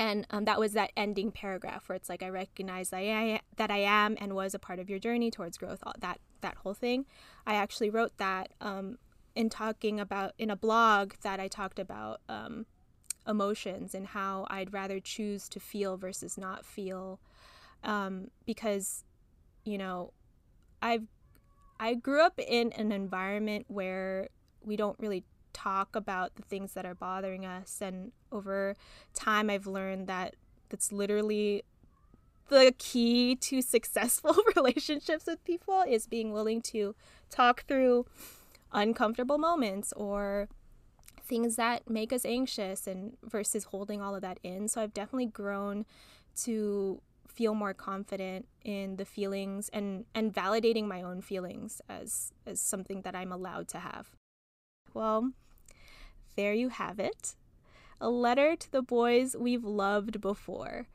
And 0.00 0.26
um, 0.30 0.46
that 0.46 0.58
was 0.58 0.72
that 0.72 0.92
ending 0.96 1.30
paragraph 1.30 1.86
where 1.86 1.94
it's 1.94 2.08
like, 2.08 2.22
I 2.22 2.30
recognize 2.30 2.88
that 2.88 2.96
I, 2.96 3.40
that 3.56 3.70
I 3.70 3.80
am 3.80 4.16
and 4.18 4.34
was 4.34 4.54
a 4.54 4.58
part 4.58 4.78
of 4.78 4.88
your 4.88 4.98
journey 4.98 5.30
towards 5.30 5.58
growth, 5.58 5.80
all, 5.82 5.92
that, 6.00 6.20
that 6.40 6.54
whole 6.56 6.72
thing. 6.72 7.04
I 7.46 7.56
actually 7.56 7.90
wrote 7.90 8.16
that 8.16 8.48
um, 8.62 8.96
in 9.34 9.50
talking 9.50 10.00
about 10.00 10.32
in 10.38 10.48
a 10.48 10.56
blog 10.56 11.12
that 11.20 11.38
I 11.38 11.48
talked 11.48 11.78
about 11.78 12.22
um, 12.30 12.64
emotions 13.28 13.94
and 13.94 14.06
how 14.06 14.46
I'd 14.48 14.72
rather 14.72 15.00
choose 15.00 15.50
to 15.50 15.60
feel 15.60 15.98
versus 15.98 16.38
not 16.38 16.64
feel, 16.64 17.20
um, 17.84 18.30
because 18.46 19.04
you 19.66 19.76
know 19.76 20.14
I've 20.80 21.08
I 21.78 21.94
grew 21.94 22.22
up 22.22 22.38
in 22.38 22.72
an 22.72 22.90
environment 22.90 23.66
where 23.68 24.28
we 24.62 24.76
don't 24.76 24.98
really 24.98 25.24
talk 25.52 25.94
about 25.94 26.36
the 26.36 26.42
things 26.42 26.72
that 26.74 26.86
are 26.86 26.94
bothering 26.94 27.44
us, 27.44 27.80
and 27.80 28.12
over 28.32 28.76
time 29.14 29.50
I've 29.50 29.66
learned 29.66 30.06
that 30.06 30.36
that's 30.68 30.92
literally 30.92 31.64
the 32.48 32.74
key 32.78 33.36
to 33.36 33.62
successful 33.76 34.36
relationships 34.56 35.26
with 35.26 35.44
people 35.44 35.82
is 35.86 36.06
being 36.06 36.32
willing 36.32 36.60
to 36.62 36.94
talk 37.30 37.64
through 37.66 38.06
uncomfortable 38.72 39.38
moments 39.38 39.92
or 39.96 40.48
things 41.22 41.56
that 41.56 41.88
make 41.88 42.12
us 42.12 42.24
anxious 42.24 42.86
and 42.86 43.16
versus 43.22 43.64
holding 43.64 44.02
all 44.02 44.14
of 44.14 44.22
that 44.22 44.38
in. 44.42 44.68
So 44.68 44.82
I've 44.82 44.92
definitely 44.92 45.26
grown 45.26 45.86
to 46.42 47.00
feel 47.28 47.54
more 47.54 47.72
confident 47.72 48.46
in 48.64 48.96
the 48.96 49.04
feelings 49.04 49.70
and 49.72 50.04
and 50.14 50.34
validating 50.34 50.86
my 50.86 51.02
own 51.02 51.20
feelings 51.20 51.80
as 51.88 52.32
as 52.46 52.60
something 52.60 53.02
that 53.02 53.14
I'm 53.14 53.32
allowed 53.32 53.68
to 53.68 53.78
have. 53.78 54.10
Well, 54.94 55.32
there 56.36 56.54
you 56.54 56.68
have 56.68 56.98
it. 56.98 57.34
A 58.00 58.08
letter 58.08 58.56
to 58.56 58.72
the 58.72 58.82
boys 58.82 59.36
we've 59.38 59.64
loved 59.64 60.20
before. 60.20 60.86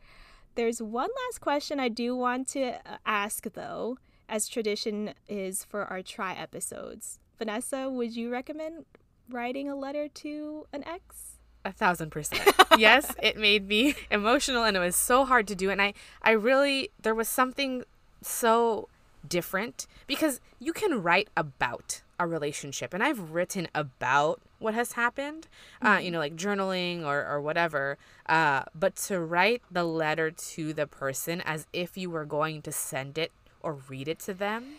There's 0.55 0.81
one 0.81 1.10
last 1.27 1.39
question 1.39 1.79
I 1.79 1.89
do 1.89 2.15
want 2.15 2.47
to 2.49 2.75
uh, 2.75 2.97
ask 3.05 3.45
though, 3.53 3.97
as 4.27 4.47
tradition 4.47 5.13
is 5.27 5.63
for 5.63 5.86
our 5.86 6.01
try 6.01 6.34
episodes. 6.34 7.19
Vanessa, 7.38 7.89
would 7.89 8.15
you 8.15 8.31
recommend 8.31 8.86
writing 9.29 9.69
a 9.69 9.75
letter 9.75 10.08
to 10.08 10.65
an 10.71 10.84
ex? 10.88 11.38
A 11.65 11.71
thousand 11.71 12.12
percent. 12.12 12.49
yes, 12.77 13.13
it 13.21 13.38
made 13.38 13.67
me 13.67 13.95
emotional 14.10 14.63
and 14.63 14.77
it 14.77 14.79
was 14.79 14.95
so 14.95 15.25
hard 15.25 15.47
to 15.47 15.55
do. 15.55 15.69
And 15.69 15.81
I, 15.81 15.93
I 16.21 16.31
really, 16.31 16.89
there 17.01 17.15
was 17.15 17.27
something 17.27 17.84
so 18.21 18.88
different 19.27 19.88
because 20.08 20.39
you 20.60 20.73
can 20.73 21.01
write 21.03 21.29
about 21.36 22.01
a 22.19 22.28
relationship. 22.28 22.93
And 22.93 23.04
I've 23.04 23.32
written 23.32 23.67
about 23.75 24.41
what 24.60 24.73
has 24.73 24.93
happened, 24.93 25.47
uh, 25.82 25.86
mm-hmm. 25.86 25.95
uh, 25.95 25.99
you 25.99 26.12
know, 26.12 26.19
like 26.19 26.36
journaling 26.36 27.04
or, 27.04 27.25
or 27.25 27.41
whatever. 27.41 27.97
Uh, 28.28 28.63
but 28.73 28.95
to 28.95 29.19
write 29.19 29.62
the 29.71 29.84
letter 29.84 30.32
to 30.32 30.73
the 30.73 30.88
person 30.88 31.41
as 31.41 31.67
if 31.73 31.97
you 31.97 32.10
were 32.10 32.25
going 32.25 32.62
to 32.63 32.71
send 32.71 33.17
it 33.17 33.32
or 33.62 33.73
read 33.89 34.08
it 34.08 34.19
to 34.19 34.34
them 34.34 34.75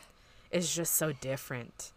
is 0.51 0.75
just 0.75 0.95
so 0.95 1.13
different. 1.13 1.93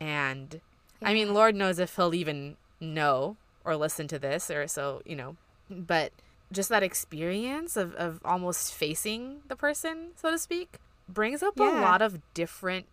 And 0.00 0.60
yeah. 1.00 1.08
I 1.10 1.14
mean, 1.14 1.34
Lord 1.34 1.54
knows 1.54 1.78
if 1.78 1.94
he'll 1.96 2.14
even 2.14 2.56
know 2.80 3.36
or 3.64 3.76
listen 3.76 4.08
to 4.08 4.18
this 4.18 4.50
or 4.50 4.66
so, 4.66 5.02
you 5.04 5.14
know, 5.14 5.36
but 5.70 6.12
just 6.50 6.68
that 6.68 6.82
experience 6.82 7.76
of, 7.76 7.94
of 7.94 8.20
almost 8.24 8.74
facing 8.74 9.42
the 9.48 9.56
person, 9.56 10.10
so 10.16 10.30
to 10.30 10.38
speak, 10.38 10.78
brings 11.08 11.42
up 11.42 11.54
yeah. 11.56 11.80
a 11.80 11.82
lot 11.82 12.02
of 12.02 12.20
different 12.34 12.86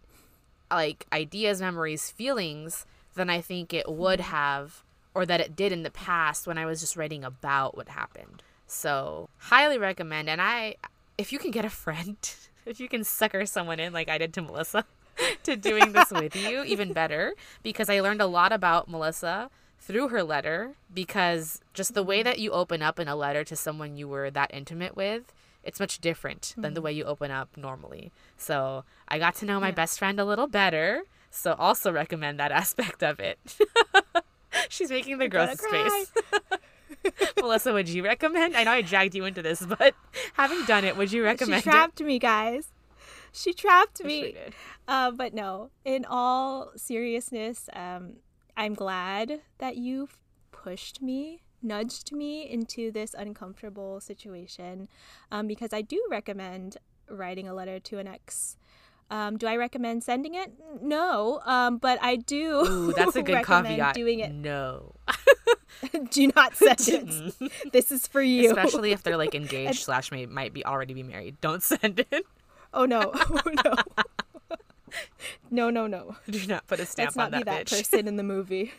like 0.72 1.06
ideas, 1.12 1.62
memories, 1.62 2.10
feelings 2.10 2.86
than 3.16 3.30
I 3.30 3.42
think 3.42 3.74
it 3.74 3.92
would 3.92 4.20
have 4.20 4.84
or 5.14 5.26
that 5.26 5.42
it 5.42 5.56
did 5.56 5.72
in 5.72 5.84
the 5.84 5.92
past 5.92 6.48
when 6.48 6.58
I 6.58 6.66
was 6.66 6.80
just 6.80 6.96
writing 6.96 7.24
about 7.24 7.76
what 7.76 7.90
happened. 7.90 8.44
So, 8.68 9.30
highly 9.38 9.78
recommend. 9.78 10.30
And 10.30 10.42
I, 10.42 10.76
if 11.18 11.34
you 11.34 11.40
can 11.40 11.52
get 11.52 11.66
a 11.66 11.70
friend, 11.70 12.18
if 12.66 12.80
you 12.80 12.88
can 12.88 13.04
sucker 13.04 13.46
someone 13.46 13.80
in 13.80 13.94
like 13.94 14.10
I 14.10 14.18
did 14.18 14.34
to 14.36 14.42
Melissa, 14.42 14.86
to 15.44 15.56
doing 15.56 15.92
this 15.92 16.12
with 16.12 16.36
you, 16.36 16.64
even 16.68 16.94
better, 16.94 17.34
because 17.64 17.90
I 17.90 18.00
learned 18.00 18.22
a 18.22 18.28
lot 18.28 18.52
about 18.52 18.90
Melissa 18.90 19.50
through 19.80 20.10
her 20.10 20.24
letter 20.24 20.76
because 20.94 21.62
just 21.74 21.94
the 21.94 22.04
way 22.04 22.22
that 22.22 22.40
you 22.40 22.52
open 22.52 22.82
up 22.82 23.00
in 23.00 23.08
a 23.08 23.16
letter 23.16 23.44
to 23.46 23.56
someone 23.56 23.98
you 23.98 24.08
were 24.08 24.30
that 24.30 24.52
intimate 24.54 24.96
with 24.96 25.34
it's 25.64 25.80
much 25.80 26.00
different 26.00 26.42
mm-hmm. 26.42 26.62
than 26.62 26.74
the 26.74 26.80
mm-hmm. 26.80 26.86
way 26.86 26.94
you 26.94 27.04
open 27.04 27.32
up 27.32 27.56
normally 27.58 28.12
so 28.38 28.84
i 29.08 29.20
got 29.20 29.36
to 29.36 29.46
know 29.46 29.60
my 29.60 29.68
yeah. 29.68 29.74
best 29.74 30.00
friend 30.00 30.20
a 30.20 30.26
little 30.26 30.48
better 30.48 31.04
so 31.30 31.54
also 31.54 31.92
recommend 31.92 32.40
that 32.40 32.52
aspect 32.64 33.04
of 33.04 33.20
it 33.20 33.40
she's 34.70 34.90
making 34.90 35.18
the 35.18 35.28
gross 35.28 35.60
face 35.62 36.12
melissa 37.38 37.72
would 37.72 37.88
you 37.88 38.04
recommend 38.04 38.56
i 38.56 38.64
know 38.64 38.72
i 38.72 38.82
dragged 38.82 39.16
you 39.16 39.26
into 39.26 39.42
this 39.42 39.66
but 39.66 39.94
having 40.34 40.64
done 40.66 40.84
it 40.84 40.98
would 40.98 41.12
you 41.12 41.24
recommend 41.24 41.64
she 41.64 41.70
trapped 41.70 42.02
it? 42.02 42.06
me 42.06 42.20
guys 42.20 42.72
she 43.32 43.54
trapped 43.54 44.04
me. 44.04 44.36
Uh, 44.88 45.12
but 45.12 45.34
no, 45.34 45.70
in 45.86 46.06
all 46.06 46.72
seriousness, 46.76 47.70
um, 47.74 48.18
I'm 48.58 48.74
glad 48.74 49.42
that 49.60 49.78
you 49.78 50.10
pushed 50.52 51.02
me, 51.02 51.42
nudged 51.62 52.12
me 52.12 52.50
into 52.50 52.92
this 52.92 53.14
uncomfortable 53.14 54.00
situation 54.00 54.88
um, 55.32 55.48
because 55.48 55.74
I 55.74 55.82
do 55.82 56.02
recommend 56.10 56.78
writing 57.10 57.48
a 57.48 57.54
letter 57.54 57.80
to 57.80 57.98
an 58.00 58.08
ex. 58.08 58.58
Um, 59.12 59.38
do 59.38 59.48
I 59.48 59.56
recommend 59.56 60.04
sending 60.04 60.36
it? 60.36 60.52
No, 60.82 61.42
um, 61.46 61.78
but 61.78 61.98
I 62.02 62.16
do. 62.18 62.66
Ooh, 62.66 62.94
that's 62.94 63.16
a 63.16 63.24
good 63.24 63.46
caveat. 63.46 63.96
Doing 63.96 64.20
it. 64.20 64.32
No. 64.32 64.94
do 66.12 66.32
not 66.36 66.56
send 66.56 66.88
it. 66.88 67.52
this 67.72 67.92
is 67.92 68.06
for 68.06 68.22
you. 68.22 68.50
Especially 68.50 68.92
if 68.92 69.02
they're 69.02 69.18
like 69.18 69.34
engaged 69.34 69.84
slash 69.84 70.12
may, 70.12 70.26
might 70.28 70.54
be 70.54 70.64
already 70.66 70.94
be 70.94 71.04
married. 71.04 71.42
Don't 71.42 71.64
send 71.64 72.06
it. 72.12 72.26
Oh 72.72 72.86
no! 72.86 73.12
Oh 73.16 73.42
no! 73.66 73.76
no, 75.50 75.70
no, 75.70 75.88
no. 75.88 76.16
Do 76.30 76.46
not 76.46 76.68
put 76.68 76.80
a 76.80 76.86
stamp 76.86 77.16
Let's 77.16 77.18
on 77.18 77.32
that. 77.32 77.38
Let's 77.38 77.46
not 77.46 77.56
be 77.56 77.76
that 77.76 77.84
person 77.84 78.08
in 78.08 78.16
the 78.16 78.24
movie. 78.24 78.74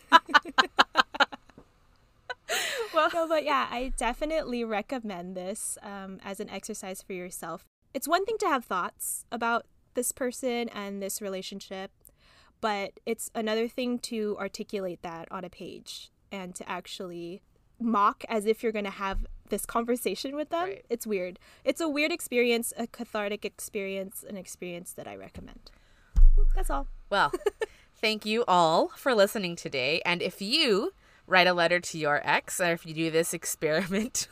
well, 2.95 3.11
no, 3.13 3.29
but 3.29 3.45
yeah, 3.45 3.69
I 3.71 3.93
definitely 3.97 4.65
recommend 4.65 5.37
this 5.37 5.79
um, 5.83 6.19
as 6.25 6.41
an 6.41 6.51
exercise 6.51 7.03
for 7.03 7.13
yourself. 7.13 7.65
It's 7.95 8.09
one 8.09 8.25
thing 8.25 8.37
to 8.39 8.47
have 8.47 8.65
thoughts 8.65 9.25
about 9.33 9.67
this 9.95 10.13
person 10.13 10.69
and 10.69 11.03
this 11.03 11.21
relationship, 11.21 11.91
but 12.61 12.93
it's 13.07 13.31
another 13.35 13.69
thing 13.69 13.99
to 14.01 14.37
articulate 14.39 15.03
that 15.03 15.29
on 15.31 15.45
a 15.45 15.51
page 15.51 16.11
and 16.31 16.55
to 16.55 16.69
actually 16.69 17.43
mock 17.81 18.25
as 18.29 18.47
if 18.47 18.63
you're 18.63 18.73
going 18.73 18.85
to 18.85 18.91
have 18.91 19.27
this 19.49 19.67
conversation 19.67 20.37
with 20.37 20.51
them. 20.51 20.69
Right. 20.69 20.85
It's 20.89 21.07
weird. 21.07 21.39
It's 21.65 21.81
a 21.81 21.89
weird 21.89 22.13
experience, 22.13 22.73
a 22.77 22.87
cathartic 22.87 23.45
experience, 23.45 24.25
an 24.29 24.37
experience 24.37 24.93
that 24.93 25.09
I 25.09 25.17
recommend. 25.17 25.71
That's 26.55 26.71
all. 26.71 26.87
Well, 27.09 27.33
thank 27.97 28.25
you 28.25 28.45
all 28.47 28.89
for 28.97 29.15
listening 29.15 29.57
today. 29.57 30.01
And 30.05 30.23
if 30.23 30.41
you 30.41 30.93
write 31.31 31.47
a 31.47 31.55
letter 31.55 31.81
to 31.81 31.99
your 31.99 32.21
ex, 32.25 32.61
or 32.61 32.73
if 32.73 32.85
you 32.85 32.93
do 32.93 33.11
this 33.11 33.33
experiment 33.41 34.29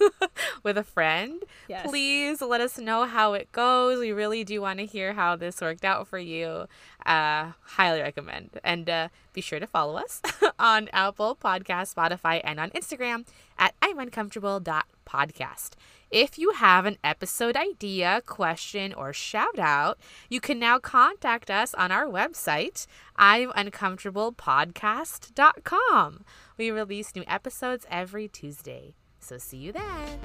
with 0.62 0.76
a 0.76 0.84
friend, 0.84 1.42
Yes. 1.68 1.86
please 1.88 2.42
let 2.42 2.60
us 2.60 2.76
know 2.78 3.04
how 3.04 3.32
it 3.34 3.50
goes. 3.52 3.98
We 4.00 4.10
really 4.12 4.42
do 4.44 4.60
want 4.60 4.80
to 4.80 4.86
hear 4.86 5.12
how 5.14 5.36
this 5.36 5.60
worked 5.60 5.84
out 5.84 6.08
for 6.08 6.18
you. 6.18 6.66
Uh, 7.06 7.52
highly 7.62 8.00
recommend. 8.02 8.58
And 8.64 8.90
uh, 8.90 9.08
be 9.32 9.40
sure 9.40 9.60
to 9.60 9.66
follow 9.66 9.96
us 9.96 10.20
on 10.58 10.88
Apple 10.92 11.36
Podcast, 11.42 11.94
Spotify, 11.94 12.40
and 12.44 12.58
on 12.60 12.68
Instagram 12.70 13.24
at 13.58 13.74
I'm 13.80 13.98
uncomfortable.podcast. 13.98 15.70
If 16.10 16.38
you 16.38 16.52
have 16.52 16.86
an 16.86 16.96
episode 17.04 17.54
idea, 17.54 18.22
question, 18.24 18.94
or 18.94 19.12
shout 19.12 19.58
out, 19.58 19.98
you 20.30 20.40
can 20.40 20.58
now 20.58 20.78
contact 20.78 21.50
us 21.50 21.74
on 21.74 21.92
our 21.92 22.06
website, 22.06 22.86
I'm 23.16 23.50
I'mUncomfortablePodcast.com. 23.52 26.24
We 26.58 26.72
release 26.72 27.14
new 27.14 27.24
episodes 27.28 27.86
every 27.88 28.26
Tuesday. 28.26 28.94
So 29.20 29.38
see 29.38 29.58
you 29.58 29.72
then. 29.72 30.18